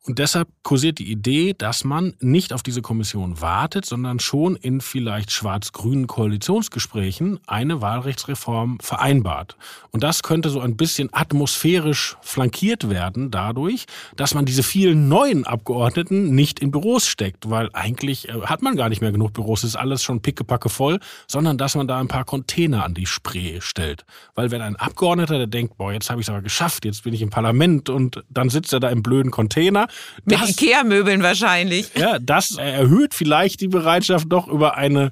Und 0.08 0.18
deshalb 0.18 0.48
kursiert 0.62 1.00
die 1.00 1.12
Idee, 1.12 1.54
dass 1.56 1.84
man 1.84 2.14
nicht 2.18 2.54
auf 2.54 2.62
diese 2.62 2.80
Kommission 2.80 3.42
wartet, 3.42 3.84
sondern 3.84 4.20
schon 4.20 4.56
in 4.56 4.80
vielleicht 4.80 5.30
schwarz-grünen 5.30 6.06
Koalitionsgesprächen 6.06 7.40
eine 7.46 7.82
Wahlrechtsreform 7.82 8.78
vereinbart. 8.80 9.58
Und 9.90 10.02
das 10.02 10.22
könnte 10.22 10.48
so 10.48 10.60
ein 10.60 10.78
bisschen 10.78 11.10
atmosphärisch 11.12 12.16
flankiert 12.22 12.88
werden 12.88 13.30
dadurch, 13.30 13.84
dass 14.16 14.32
man 14.32 14.46
diese 14.46 14.62
vielen 14.62 15.08
neuen 15.08 15.46
Abgeordneten 15.46 16.34
nicht 16.34 16.58
in 16.58 16.70
Büros 16.70 17.06
steckt, 17.06 17.50
weil 17.50 17.68
eigentlich 17.74 18.30
äh, 18.30 18.40
hat 18.46 18.62
man 18.62 18.76
gar 18.76 18.88
nicht 18.88 19.02
mehr 19.02 19.12
genug 19.12 19.34
Büros, 19.34 19.62
ist 19.62 19.76
alles 19.76 20.02
schon 20.02 20.22
pickepacke 20.22 20.70
voll, 20.70 21.00
sondern 21.26 21.58
dass 21.58 21.74
man 21.74 21.86
da 21.86 22.00
ein 22.00 22.08
paar 22.08 22.24
Container 22.24 22.82
an 22.82 22.94
die 22.94 23.04
Spree 23.06 23.60
stellt. 23.60 24.06
Weil 24.34 24.50
wenn 24.50 24.62
ein 24.62 24.76
Abgeordneter, 24.76 25.36
der 25.36 25.46
denkt, 25.48 25.76
boah, 25.76 25.92
jetzt 25.92 26.08
habe 26.08 26.22
ich 26.22 26.26
es 26.26 26.30
aber 26.30 26.40
geschafft, 26.40 26.86
jetzt 26.86 27.04
bin 27.04 27.12
ich 27.12 27.20
im 27.20 27.28
Parlament 27.28 27.90
und 27.90 28.24
dann 28.30 28.48
sitzt 28.48 28.72
er 28.72 28.80
da 28.80 28.88
im 28.88 29.02
blöden 29.02 29.30
Container, 29.30 29.86
mit 30.24 30.40
Ikea-Möbeln 30.40 31.22
wahrscheinlich. 31.22 31.90
Ja, 31.94 32.18
das 32.18 32.56
erhöht 32.56 33.14
vielleicht 33.14 33.60
die 33.60 33.68
Bereitschaft, 33.68 34.26
doch 34.28 34.48
über 34.48 34.76
eine 34.76 35.10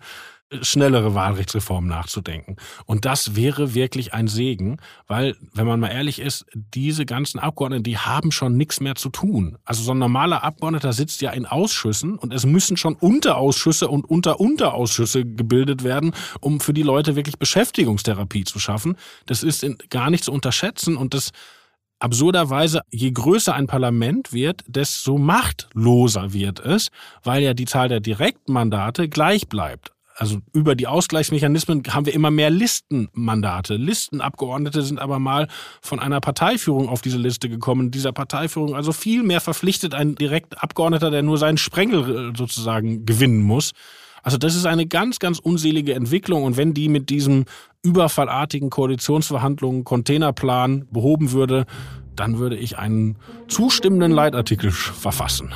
schnellere 0.63 1.15
Wahlrechtsreform 1.15 1.89
nachzudenken. 1.89 2.57
Und 2.85 3.05
das 3.05 3.35
wäre 3.35 3.75
wirklich 3.75 4.15
ein 4.15 4.29
Segen, 4.29 4.79
weil, 5.09 5.37
wenn 5.55 5.67
man 5.67 5.81
mal 5.81 5.89
ehrlich 5.89 6.21
ist, 6.21 6.47
diese 6.55 7.05
ganzen 7.05 7.41
Abgeordneten, 7.41 7.83
die 7.83 7.99
haben 7.99 8.31
schon 8.31 8.57
nichts 8.57 8.81
mehr 8.81 8.95
zu 8.95 9.09
tun. 9.09 9.59
Also 9.65 9.83
so 9.83 9.93
ein 9.93 9.99
normaler 9.99 10.45
Abgeordneter 10.45 10.93
sitzt 10.93 11.21
ja 11.21 11.31
in 11.33 11.47
Ausschüssen 11.47 12.17
und 12.17 12.33
es 12.33 12.47
müssen 12.47 12.77
schon 12.77 12.95
Unterausschüsse 12.95 13.89
und 13.89 14.05
Unter-Unterausschüsse 14.05 15.25
gebildet 15.25 15.83
werden, 15.83 16.15
um 16.41 16.61
für 16.61 16.73
die 16.73 16.85
Leute 16.85 17.17
wirklich 17.17 17.39
Beschäftigungstherapie 17.39 18.45
zu 18.45 18.61
schaffen. 18.61 18.97
Das 19.27 19.43
ist 19.43 19.67
gar 19.91 20.11
nicht 20.11 20.23
zu 20.23 20.33
unterschätzen 20.33 20.97
und 20.97 21.13
das 21.13 21.33
absurderweise, 21.99 22.83
je 22.91 23.11
größer 23.11 23.55
ein 23.55 23.67
Parlament 23.67 24.33
wird, 24.33 24.63
desto 24.67 25.19
machtloser 25.19 26.33
wird 26.33 26.61
es, 26.61 26.89
weil 27.23 27.43
ja 27.43 27.55
die 27.55 27.65
Zahl 27.65 27.89
der 27.89 28.01
Direktmandate 28.01 29.09
gleich 29.09 29.49
bleibt. 29.49 29.93
Also 30.19 30.39
über 30.55 30.75
die 30.75 30.87
Ausgleichsmechanismen 30.87 31.83
haben 31.91 32.07
wir 32.07 32.15
immer 32.15 32.31
mehr 32.31 32.49
Listenmandate. 32.49 33.77
Listenabgeordnete 33.77 34.81
sind 34.81 34.99
aber 34.99 35.19
mal 35.19 35.47
von 35.83 36.01
einer 36.01 36.21
Parteiführung 36.21 36.89
auf 36.89 37.03
diese 37.03 37.19
Liste 37.19 37.51
gekommen. 37.51 37.91
Dieser 37.91 38.13
Parteiführung 38.13 38.75
also 38.75 38.93
viel 38.93 39.23
mehr 39.23 39.43
verpflichtet 39.43 39.95
ein 39.95 40.15
Direktabgeordneter, 40.15 41.11
der 41.11 41.23
nur 41.23 41.37
seinen 41.37 41.59
Sprengel 41.59 42.31
äh, 42.31 42.37
sozusagen 42.37 43.05
gewinnen 43.05 43.43
muss. 43.43 43.73
Also 44.23 44.39
das 44.39 44.57
ist 44.57 44.65
eine 44.65 44.87
ganz, 44.87 45.19
ganz 45.19 45.39
unselige 45.39 45.95
Entwicklung. 45.95 46.45
Und 46.45 46.57
wenn 46.57 46.73
die 46.73 46.89
mit 46.89 47.11
diesem 47.11 47.45
überfallartigen 47.87 48.69
Koalitionsverhandlungen, 48.69 49.85
Containerplan 49.85 50.87
behoben 50.91 51.31
würde, 51.33 51.67
dann 52.17 52.39
würde 52.39 52.57
ich 52.57 52.79
einen 52.79 53.17
zustimmenden 53.47 54.11
Leitartikel 54.11 54.71
verfassen. 54.71 55.53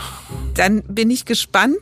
Dann 0.55 0.83
bin 0.83 1.11
ich 1.11 1.25
gespannt, 1.25 1.79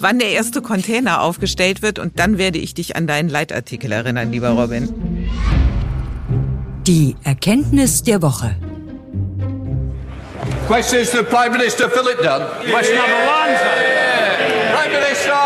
wann 0.00 0.18
der 0.18 0.30
erste 0.30 0.62
Container 0.62 1.20
aufgestellt 1.20 1.82
wird 1.82 1.98
und 1.98 2.18
dann 2.18 2.38
werde 2.38 2.58
ich 2.58 2.74
dich 2.74 2.96
an 2.96 3.06
deinen 3.06 3.28
Leitartikel 3.28 3.92
erinnern, 3.92 4.32
lieber 4.32 4.50
Robin. 4.50 4.88
Die 6.86 7.14
Erkenntnis 7.22 8.02
der 8.02 8.22
Woche. 8.22 8.56
Question 10.66 11.00
is 11.00 11.10
to 11.10 11.22
Prime 11.22 11.50
Minister 11.50 11.88
Philip 11.90 12.18
Dunn. 12.22 12.42
Question 12.70 12.96
number 12.96 13.22
one. 13.28 13.54
Prime 14.72 14.92
Minister. 14.92 15.42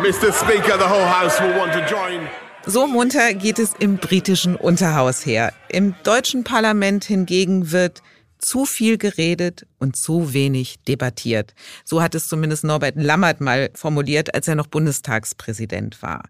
Mr. 0.00 0.32
Speaker, 0.32 0.78
the 0.78 0.88
whole 0.88 1.06
House 1.06 1.40
will 1.40 1.56
want 1.58 1.72
to 1.72 1.80
join. 1.86 2.28
So 2.64 2.86
munter 2.86 3.34
geht 3.34 3.58
es 3.58 3.72
im 3.80 3.96
britischen 3.96 4.54
Unterhaus 4.54 5.26
her. 5.26 5.52
Im 5.68 5.96
deutschen 6.04 6.44
Parlament 6.44 7.04
hingegen 7.04 7.72
wird 7.72 8.02
zu 8.38 8.66
viel 8.66 8.98
geredet 8.98 9.66
und 9.78 9.96
zu 9.96 10.32
wenig 10.32 10.78
debattiert. 10.86 11.54
So 11.84 12.00
hat 12.00 12.14
es 12.14 12.28
zumindest 12.28 12.62
Norbert 12.62 12.94
Lammert 12.96 13.40
mal 13.40 13.70
formuliert, 13.74 14.34
als 14.34 14.46
er 14.46 14.54
noch 14.54 14.68
Bundestagspräsident 14.68 16.02
war. 16.02 16.22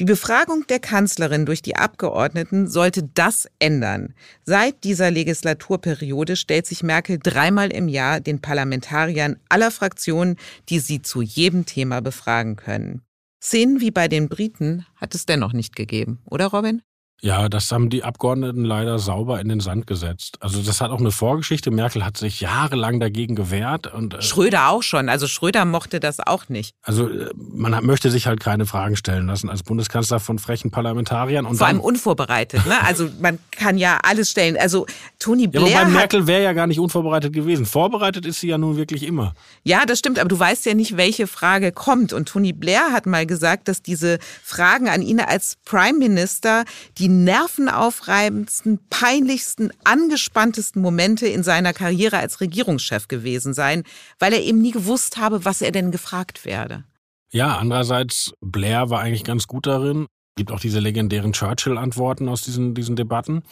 Die 0.00 0.06
Befragung 0.06 0.66
der 0.68 0.78
Kanzlerin 0.78 1.44
durch 1.44 1.60
die 1.60 1.76
Abgeordneten 1.76 2.68
sollte 2.68 3.02
das 3.02 3.46
ändern. 3.58 4.14
Seit 4.44 4.84
dieser 4.84 5.10
Legislaturperiode 5.10 6.36
stellt 6.36 6.66
sich 6.66 6.82
Merkel 6.82 7.18
dreimal 7.22 7.72
im 7.72 7.88
Jahr 7.88 8.20
den 8.20 8.40
Parlamentariern 8.40 9.36
aller 9.50 9.70
Fraktionen, 9.70 10.36
die 10.70 10.78
sie 10.78 11.02
zu 11.02 11.20
jedem 11.20 11.66
Thema 11.66 12.00
befragen 12.00 12.56
können. 12.56 13.02
Szenen 13.40 13.80
wie 13.80 13.92
bei 13.92 14.08
den 14.08 14.28
Briten 14.28 14.84
hat 14.96 15.14
es 15.14 15.24
dennoch 15.24 15.52
nicht 15.52 15.76
gegeben, 15.76 16.20
oder 16.24 16.46
Robin? 16.46 16.82
Ja, 17.20 17.48
das 17.48 17.72
haben 17.72 17.90
die 17.90 18.04
Abgeordneten 18.04 18.64
leider 18.64 19.00
sauber 19.00 19.40
in 19.40 19.48
den 19.48 19.58
Sand 19.58 19.88
gesetzt. 19.88 20.36
Also 20.40 20.62
das 20.62 20.80
hat 20.80 20.92
auch 20.92 21.00
eine 21.00 21.10
Vorgeschichte. 21.10 21.72
Merkel 21.72 22.04
hat 22.04 22.16
sich 22.16 22.40
jahrelang 22.40 23.00
dagegen 23.00 23.34
gewehrt. 23.34 23.92
Und, 23.92 24.14
äh, 24.14 24.22
Schröder 24.22 24.68
auch 24.68 24.84
schon. 24.84 25.08
Also 25.08 25.26
Schröder 25.26 25.64
mochte 25.64 25.98
das 25.98 26.20
auch 26.20 26.48
nicht. 26.48 26.76
Also 26.82 27.08
äh, 27.08 27.30
man 27.36 27.74
hat, 27.74 27.82
möchte 27.82 28.12
sich 28.12 28.28
halt 28.28 28.38
keine 28.38 28.66
Fragen 28.66 28.94
stellen 28.94 29.26
lassen 29.26 29.50
als 29.50 29.64
Bundeskanzler 29.64 30.20
von 30.20 30.38
frechen 30.38 30.70
Parlamentariern. 30.70 31.44
Und 31.44 31.56
Vor 31.56 31.66
allem 31.66 31.80
unvorbereitet. 31.80 32.64
Ne? 32.66 32.74
Also 32.84 33.08
man 33.20 33.40
kann 33.50 33.78
ja 33.78 33.98
alles 34.04 34.30
stellen. 34.30 34.56
Also 34.56 34.86
Tony 35.18 35.48
Blair. 35.48 35.66
Ja, 35.66 35.80
aber 35.80 35.90
Merkel 35.90 36.28
wäre 36.28 36.44
ja 36.44 36.52
gar 36.52 36.68
nicht 36.68 36.78
unvorbereitet 36.78 37.32
gewesen. 37.32 37.66
Vorbereitet 37.66 38.26
ist 38.26 38.38
sie 38.38 38.48
ja 38.48 38.58
nun 38.58 38.76
wirklich 38.76 39.02
immer. 39.02 39.34
Ja, 39.64 39.86
das 39.86 39.98
stimmt. 39.98 40.20
Aber 40.20 40.28
du 40.28 40.38
weißt 40.38 40.66
ja 40.66 40.74
nicht, 40.74 40.96
welche 40.96 41.26
Frage 41.26 41.72
kommt. 41.72 42.12
Und 42.12 42.28
Tony 42.28 42.52
Blair 42.52 42.92
hat 42.92 43.06
mal 43.06 43.26
gesagt, 43.26 43.66
dass 43.66 43.82
diese 43.82 44.20
Fragen 44.44 44.88
an 44.88 45.02
ihn 45.02 45.18
als 45.18 45.56
Prime 45.64 45.98
Minister 45.98 46.64
die 46.98 47.07
nervenaufreibendsten, 47.08 48.78
peinlichsten, 48.90 49.72
angespanntesten 49.84 50.80
Momente 50.80 51.26
in 51.26 51.42
seiner 51.42 51.72
Karriere 51.72 52.18
als 52.18 52.40
Regierungschef 52.40 53.08
gewesen 53.08 53.54
seien, 53.54 53.84
weil 54.18 54.32
er 54.32 54.42
eben 54.42 54.60
nie 54.60 54.72
gewusst 54.72 55.16
habe, 55.16 55.44
was 55.44 55.62
er 55.62 55.72
denn 55.72 55.90
gefragt 55.90 56.44
werde. 56.44 56.84
Ja, 57.30 57.58
andererseits, 57.58 58.32
Blair 58.40 58.90
war 58.90 59.00
eigentlich 59.00 59.24
ganz 59.24 59.46
gut 59.46 59.66
darin, 59.66 60.06
Gibt 60.38 60.52
auch 60.52 60.60
diese 60.60 60.78
legendären 60.78 61.32
Churchill-Antworten 61.32 62.28
aus 62.28 62.42
diesen, 62.42 62.72
diesen 62.72 62.94
Debatten. 62.94 63.42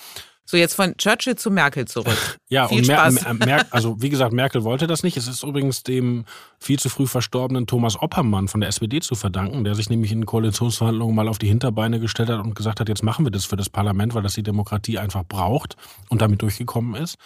So, 0.49 0.57
jetzt 0.57 0.75
von 0.75 0.97
Churchill 0.97 1.35
zu 1.35 1.51
Merkel 1.51 1.87
zurück. 1.87 2.17
Ja, 2.49 2.69
Viel 2.69 2.79
und 2.79 2.87
Mer 2.87 3.11
Spaß. 3.11 3.39
Mer 3.45 3.67
also 3.71 4.01
wie 4.01 4.09
gesagt, 4.09 4.33
Merkel 4.33 4.63
wollte 4.63 4.87
das 4.87 5.03
nicht. 5.03 5.17
Es 5.17 5.27
ist 5.27 5.43
übrigens 5.43 5.83
dem 5.83 6.25
viel 6.61 6.79
zu 6.79 6.89
früh 6.89 7.09
verstorbenen 7.09 7.67
Thomas 7.67 8.01
Oppermann 8.01 8.47
von 8.47 8.61
der 8.61 8.69
SPD 8.69 9.01
zu 9.01 9.17
verdanken, 9.17 9.65
der 9.65 9.75
sich 9.75 9.91
nämlich 9.91 10.13
in 10.13 10.25
Koalitionsverhandlungen 10.25 11.17
mal 11.17 11.27
auf 11.27 11.39
die 11.39 11.49
Hinterbeine 11.49 11.99
gestellt 11.99 12.29
hat 12.29 12.39
und 12.45 12.55
gesagt 12.55 12.79
hat, 12.79 12.89
jetzt 12.89 13.03
machen 13.03 13.27
wir 13.27 13.33
das 13.33 13.45
für 13.47 13.57
das 13.57 13.69
Parlament, 13.69 14.15
weil 14.15 14.23
das 14.23 14.35
die 14.35 14.45
Demokratie 14.45 14.99
einfach 14.99 15.25
braucht 15.25 15.75
und 16.09 16.23
damit 16.23 16.41
durchgekommen 16.41 16.95
ist. 16.95 17.19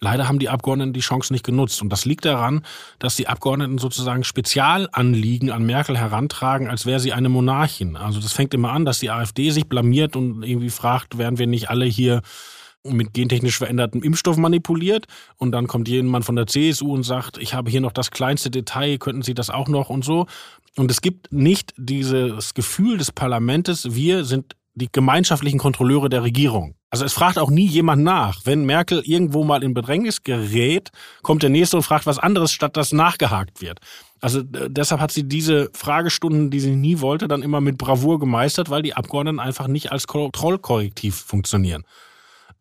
Leider 0.00 0.28
haben 0.28 0.38
die 0.38 0.48
Abgeordneten 0.48 0.92
die 0.92 1.00
Chance 1.00 1.32
nicht 1.32 1.44
genutzt. 1.44 1.82
Und 1.82 1.88
das 1.88 2.04
liegt 2.04 2.24
daran, 2.24 2.64
dass 3.00 3.16
die 3.16 3.26
Abgeordneten 3.26 3.78
sozusagen 3.78 4.22
Spezialanliegen 4.22 5.50
an 5.50 5.66
Merkel 5.66 5.98
herantragen, 5.98 6.68
als 6.68 6.86
wäre 6.86 7.00
sie 7.00 7.12
eine 7.12 7.28
Monarchin. 7.28 7.96
Also 7.96 8.20
das 8.20 8.32
fängt 8.32 8.54
immer 8.54 8.70
an, 8.70 8.84
dass 8.84 9.00
die 9.00 9.10
AfD 9.10 9.50
sich 9.50 9.68
blamiert 9.68 10.14
und 10.14 10.44
irgendwie 10.44 10.70
fragt, 10.70 11.18
werden 11.18 11.38
wir 11.38 11.48
nicht 11.48 11.68
alle 11.68 11.84
hier 11.84 12.22
mit 12.90 13.14
gentechnisch 13.14 13.58
verändertem 13.58 14.02
Impfstoff 14.02 14.36
manipuliert 14.36 15.06
und 15.36 15.52
dann 15.52 15.66
kommt 15.66 15.88
jemand 15.88 16.24
von 16.24 16.36
der 16.36 16.46
CSU 16.46 16.94
und 16.94 17.02
sagt, 17.02 17.38
ich 17.38 17.54
habe 17.54 17.70
hier 17.70 17.80
noch 17.80 17.92
das 17.92 18.10
kleinste 18.10 18.50
Detail, 18.50 18.98
könnten 18.98 19.22
Sie 19.22 19.34
das 19.34 19.50
auch 19.50 19.68
noch 19.68 19.90
und 19.90 20.04
so. 20.04 20.26
Und 20.76 20.90
es 20.90 21.00
gibt 21.00 21.32
nicht 21.32 21.74
dieses 21.76 22.54
Gefühl 22.54 22.98
des 22.98 23.10
Parlamentes, 23.12 23.94
wir 23.94 24.24
sind 24.24 24.54
die 24.78 24.88
gemeinschaftlichen 24.90 25.58
Kontrolleure 25.58 26.08
der 26.08 26.22
Regierung. 26.22 26.74
Also 26.90 27.04
es 27.04 27.12
fragt 27.12 27.38
auch 27.38 27.50
nie 27.50 27.66
jemand 27.66 28.02
nach. 28.02 28.40
Wenn 28.44 28.64
Merkel 28.64 29.02
irgendwo 29.04 29.44
mal 29.44 29.62
in 29.62 29.74
Bedrängnis 29.74 30.22
gerät, 30.22 30.90
kommt 31.22 31.42
der 31.42 31.50
Nächste 31.50 31.76
und 31.76 31.82
fragt 31.82 32.06
was 32.06 32.18
anderes, 32.18 32.52
statt 32.52 32.76
dass 32.76 32.92
nachgehakt 32.92 33.60
wird. 33.60 33.80
Also 34.20 34.40
äh, 34.40 34.70
deshalb 34.70 35.00
hat 35.00 35.10
sie 35.10 35.24
diese 35.28 35.70
Fragestunden, 35.74 36.50
die 36.50 36.60
sie 36.60 36.74
nie 36.74 37.00
wollte, 37.00 37.28
dann 37.28 37.42
immer 37.42 37.60
mit 37.60 37.76
Bravour 37.76 38.18
gemeistert, 38.18 38.70
weil 38.70 38.82
die 38.82 38.94
Abgeordneten 38.94 39.40
einfach 39.40 39.66
nicht 39.66 39.92
als 39.92 40.06
Kontrollkorrektiv 40.06 41.14
funktionieren. 41.14 41.84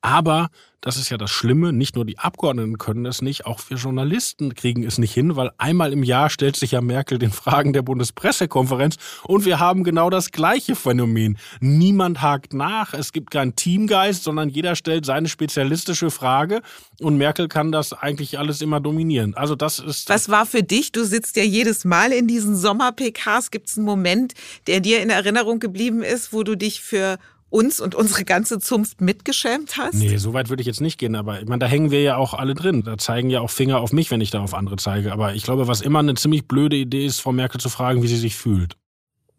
Aber 0.07 0.47
das 0.79 0.95
ist 0.95 1.09
ja 1.09 1.17
das 1.17 1.31
Schlimme, 1.31 1.73
nicht 1.73 1.95
nur 1.95 2.05
die 2.05 2.17
Abgeordneten 2.17 2.77
können 2.77 3.05
es 3.05 3.21
nicht, 3.21 3.45
auch 3.45 3.59
wir 3.67 3.75
Journalisten 3.75 4.55
kriegen 4.55 4.85
es 4.85 4.97
nicht 4.97 5.13
hin, 5.13 5.35
weil 5.35 5.51
einmal 5.57 5.91
im 5.91 6.01
Jahr 6.01 6.29
stellt 6.29 6.55
sich 6.55 6.71
ja 6.71 6.79
Merkel 6.79 7.19
den 7.19 7.31
Fragen 7.31 7.73
der 7.73 7.81
Bundespressekonferenz 7.81 8.95
und 9.23 9.43
wir 9.43 9.59
haben 9.59 9.83
genau 9.83 10.09
das 10.09 10.31
gleiche 10.31 10.77
Phänomen. 10.77 11.37
Niemand 11.59 12.21
hakt 12.21 12.53
nach, 12.53 12.93
es 12.93 13.11
gibt 13.11 13.31
keinen 13.31 13.57
Teamgeist, 13.57 14.23
sondern 14.23 14.47
jeder 14.47 14.77
stellt 14.77 15.05
seine 15.05 15.27
spezialistische 15.27 16.09
Frage 16.09 16.61
und 17.01 17.17
Merkel 17.17 17.49
kann 17.49 17.73
das 17.73 17.91
eigentlich 17.91 18.39
alles 18.39 18.61
immer 18.61 18.79
dominieren. 18.79 19.33
Also 19.35 19.55
das 19.55 19.79
ist... 19.79 20.07
Was 20.07 20.29
war 20.29 20.45
für 20.45 20.63
dich? 20.63 20.93
Du 20.93 21.03
sitzt 21.03 21.35
ja 21.35 21.43
jedes 21.43 21.83
Mal 21.83 22.13
in 22.13 22.27
diesen 22.27 22.55
Sommer-PKs. 22.55 23.51
Gibt 23.51 23.67
es 23.67 23.77
einen 23.77 23.85
Moment, 23.85 24.35
der 24.67 24.79
dir 24.79 25.01
in 25.01 25.09
Erinnerung 25.09 25.59
geblieben 25.59 26.01
ist, 26.01 26.31
wo 26.31 26.43
du 26.43 26.55
dich 26.55 26.81
für 26.81 27.17
uns 27.49 27.79
und 27.79 27.95
unsere 27.95 28.25
ganze 28.25 28.59
Zunft 28.59 29.01
mitgeschämt 29.01 29.77
hast? 29.77 29.95
Nee, 29.95 30.17
so 30.17 30.33
weit 30.33 30.49
würde 30.49 30.61
ich 30.61 30.67
jetzt 30.67 30.81
nicht 30.81 30.97
gehen, 30.97 31.15
aber 31.15 31.41
ich 31.41 31.47
meine, 31.47 31.59
da 31.59 31.67
hängen 31.67 31.91
wir 31.91 32.01
ja 32.01 32.17
auch 32.17 32.33
alle 32.33 32.55
drin. 32.55 32.83
Da 32.83 32.97
zeigen 32.97 33.29
ja 33.29 33.41
auch 33.41 33.49
Finger 33.49 33.79
auf 33.79 33.93
mich, 33.93 34.11
wenn 34.11 34.21
ich 34.21 34.31
da 34.31 34.41
auf 34.41 34.53
andere 34.53 34.77
zeige. 34.77 35.11
Aber 35.11 35.33
ich 35.33 35.43
glaube, 35.43 35.67
was 35.67 35.81
immer 35.81 35.99
eine 35.99 36.15
ziemlich 36.15 36.47
blöde 36.47 36.75
Idee 36.75 37.05
ist, 37.05 37.21
Frau 37.21 37.31
Merkel 37.31 37.59
zu 37.59 37.69
fragen, 37.69 38.03
wie 38.03 38.07
sie 38.07 38.17
sich 38.17 38.35
fühlt. 38.35 38.75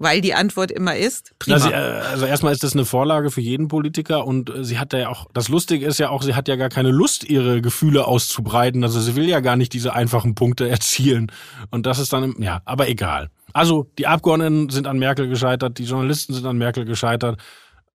Weil 0.00 0.20
die 0.20 0.32
Antwort 0.32 0.70
immer 0.70 0.96
ist, 0.96 1.32
prima. 1.40 1.56
Also, 1.56 1.70
also 1.70 2.26
erstmal 2.26 2.52
ist 2.52 2.62
das 2.62 2.74
eine 2.74 2.84
Vorlage 2.84 3.32
für 3.32 3.40
jeden 3.40 3.66
Politiker 3.66 4.24
und 4.26 4.48
äh, 4.48 4.64
sie 4.64 4.78
hat 4.78 4.92
ja 4.92 5.08
auch, 5.08 5.26
das 5.34 5.48
Lustige 5.48 5.84
ist 5.84 5.98
ja 5.98 6.10
auch, 6.10 6.22
sie 6.22 6.34
hat 6.34 6.46
ja 6.46 6.54
gar 6.54 6.68
keine 6.68 6.92
Lust, 6.92 7.24
ihre 7.24 7.60
Gefühle 7.60 8.06
auszubreiten. 8.06 8.84
Also 8.84 9.00
sie 9.00 9.16
will 9.16 9.28
ja 9.28 9.40
gar 9.40 9.56
nicht 9.56 9.72
diese 9.72 9.94
einfachen 9.94 10.36
Punkte 10.36 10.68
erzielen. 10.68 11.32
Und 11.72 11.86
das 11.86 11.98
ist 11.98 12.12
dann, 12.12 12.36
ja, 12.38 12.62
aber 12.64 12.88
egal. 12.88 13.28
Also 13.52 13.90
die 13.98 14.06
Abgeordneten 14.06 14.68
sind 14.68 14.86
an 14.86 15.00
Merkel 15.00 15.28
gescheitert, 15.28 15.78
die 15.78 15.84
Journalisten 15.84 16.32
sind 16.32 16.46
an 16.46 16.58
Merkel 16.58 16.84
gescheitert. 16.84 17.40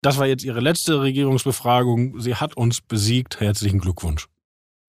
Das 0.02 0.18
war 0.18 0.26
jetzt 0.26 0.44
ihre 0.44 0.60
letzte 0.60 1.02
Regierungsbefragung. 1.02 2.20
Sie 2.20 2.36
hat 2.36 2.58
uns 2.58 2.82
besiegt. 2.82 3.40
Herzlichen 3.40 3.80
Glückwunsch. 3.80 4.28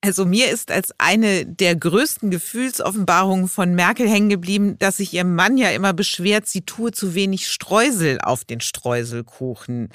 Also 0.04 0.24
mir 0.24 0.50
ist 0.50 0.72
als 0.72 0.92
eine 0.98 1.46
der 1.46 1.76
größten 1.76 2.30
Gefühlsoffenbarungen 2.30 3.46
von 3.46 3.76
Merkel 3.76 4.08
hängen 4.08 4.30
geblieben, 4.30 4.76
dass 4.80 4.96
sich 4.96 5.14
ihr 5.14 5.22
Mann 5.22 5.56
ja 5.56 5.70
immer 5.70 5.92
beschwert, 5.92 6.48
sie 6.48 6.62
tue 6.62 6.90
zu 6.90 7.14
wenig 7.14 7.46
Streusel 7.46 8.18
auf 8.20 8.44
den 8.44 8.60
Streuselkuchen. 8.60 9.90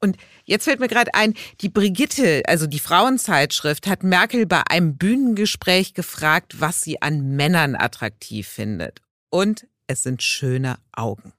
Und 0.00 0.16
jetzt 0.44 0.64
fällt 0.64 0.80
mir 0.80 0.88
gerade 0.88 1.12
ein, 1.12 1.34
die 1.60 1.68
Brigitte, 1.68 2.40
also 2.46 2.66
die 2.66 2.78
Frauenzeitschrift, 2.78 3.86
hat 3.86 4.02
Merkel 4.02 4.46
bei 4.46 4.62
einem 4.66 4.96
Bühnengespräch 4.96 5.92
gefragt, 5.92 6.58
was 6.60 6.82
sie 6.82 7.02
an 7.02 7.36
Männern 7.36 7.76
attraktiv 7.76 8.48
findet. 8.48 9.02
Und 9.28 9.66
es 9.88 10.02
sind 10.02 10.22
schöne 10.22 10.78
Augen. 10.92 11.34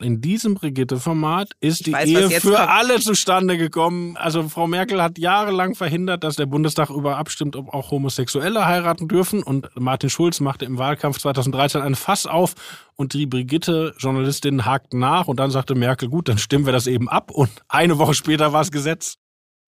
In 0.00 0.20
diesem 0.20 0.54
Brigitte-Format 0.54 1.50
ist 1.60 1.80
Ich 1.80 1.84
die 1.86 1.92
weiß, 1.92 2.08
Ehe 2.08 2.30
für 2.40 2.54
kommt. 2.54 2.68
alle 2.68 3.00
zustande 3.00 3.58
gekommen. 3.58 4.16
Also 4.16 4.48
Frau 4.48 4.68
Merkel 4.68 5.02
hat 5.02 5.18
jahrelang 5.18 5.74
verhindert, 5.74 6.22
dass 6.22 6.36
der 6.36 6.46
Bundestag 6.46 6.90
über 6.90 7.16
abstimmt, 7.16 7.56
ob 7.56 7.74
auch 7.74 7.90
Homosexuelle 7.90 8.64
heiraten 8.64 9.08
dürfen. 9.08 9.42
Und 9.42 9.68
Martin 9.74 10.08
Schulz 10.08 10.38
machte 10.38 10.66
im 10.66 10.78
Wahlkampf 10.78 11.18
2013 11.18 11.80
ein 11.80 11.96
Fass 11.96 12.26
auf 12.26 12.54
und 12.94 13.12
die 13.12 13.26
Brigitte-Journalistin 13.26 14.64
hakten 14.64 15.00
nach 15.00 15.26
und 15.26 15.40
dann 15.40 15.50
sagte 15.50 15.74
Merkel, 15.74 16.08
gut, 16.08 16.28
dann 16.28 16.38
stimmen 16.38 16.66
wir 16.66 16.72
das 16.72 16.86
eben 16.86 17.08
ab. 17.08 17.32
Und 17.32 17.50
eine 17.68 17.98
Woche 17.98 18.14
später 18.14 18.52
war 18.52 18.60
es 18.60 18.70
Gesetz. 18.70 19.16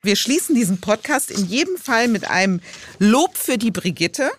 Wir 0.02 0.14
schließen 0.14 0.54
diesen 0.54 0.80
Podcast 0.80 1.32
in 1.32 1.44
jedem 1.46 1.76
Fall 1.76 2.06
mit 2.06 2.30
einem 2.30 2.60
Lob 3.00 3.36
für 3.36 3.58
die 3.58 3.72
Brigitte 3.72 4.30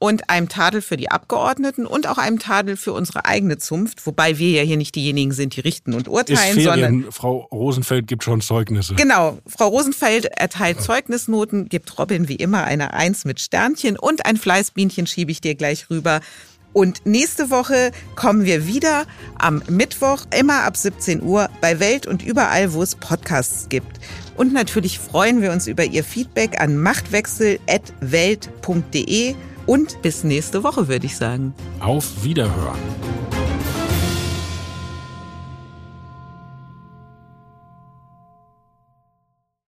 und 0.00 0.30
einem 0.30 0.48
Tadel 0.48 0.80
für 0.80 0.96
die 0.96 1.10
Abgeordneten 1.10 1.84
und 1.86 2.08
auch 2.08 2.16
einem 2.16 2.38
Tadel 2.38 2.78
für 2.78 2.94
unsere 2.94 3.26
eigene 3.26 3.58
Zunft, 3.58 4.06
wobei 4.06 4.38
wir 4.38 4.48
ja 4.50 4.62
hier 4.62 4.78
nicht 4.78 4.94
diejenigen 4.96 5.32
sind, 5.32 5.54
die 5.54 5.60
richten 5.60 5.92
und 5.92 6.08
Ist 6.08 6.08
urteilen, 6.08 6.54
sondern 6.54 6.80
Ferien. 6.80 7.12
Frau 7.12 7.46
Rosenfeld 7.52 8.06
gibt 8.06 8.24
schon 8.24 8.40
Zeugnisse. 8.40 8.94
Genau, 8.94 9.36
Frau 9.46 9.68
Rosenfeld 9.68 10.24
erteilt 10.24 10.80
Zeugnisnoten, 10.80 11.68
gibt 11.68 11.98
Robin 11.98 12.28
wie 12.28 12.36
immer 12.36 12.64
eine 12.64 12.94
Eins 12.94 13.26
mit 13.26 13.40
Sternchen 13.40 13.98
und 13.98 14.24
ein 14.24 14.38
Fleißbienchen 14.38 15.06
schiebe 15.06 15.32
ich 15.32 15.42
dir 15.42 15.54
gleich 15.54 15.90
rüber. 15.90 16.22
Und 16.72 17.04
nächste 17.04 17.50
Woche 17.50 17.90
kommen 18.14 18.46
wir 18.46 18.66
wieder 18.66 19.04
am 19.38 19.62
Mittwoch, 19.68 20.24
immer 20.34 20.62
ab 20.62 20.78
17 20.78 21.22
Uhr, 21.22 21.50
bei 21.60 21.78
Welt 21.78 22.06
und 22.06 22.22
überall, 22.22 22.72
wo 22.72 22.82
es 22.82 22.94
Podcasts 22.94 23.68
gibt. 23.68 24.00
Und 24.36 24.54
natürlich 24.54 24.98
freuen 24.98 25.42
wir 25.42 25.52
uns 25.52 25.66
über 25.66 25.84
Ihr 25.84 26.04
Feedback 26.04 26.58
an 26.58 26.78
machtwechsel.welt.de 26.78 29.34
und 29.70 30.02
bis 30.02 30.24
nächste 30.24 30.64
Woche, 30.64 30.88
würde 30.88 31.06
ich 31.06 31.16
sagen. 31.16 31.54
Auf 31.78 32.24
Wiederhören. 32.24 32.80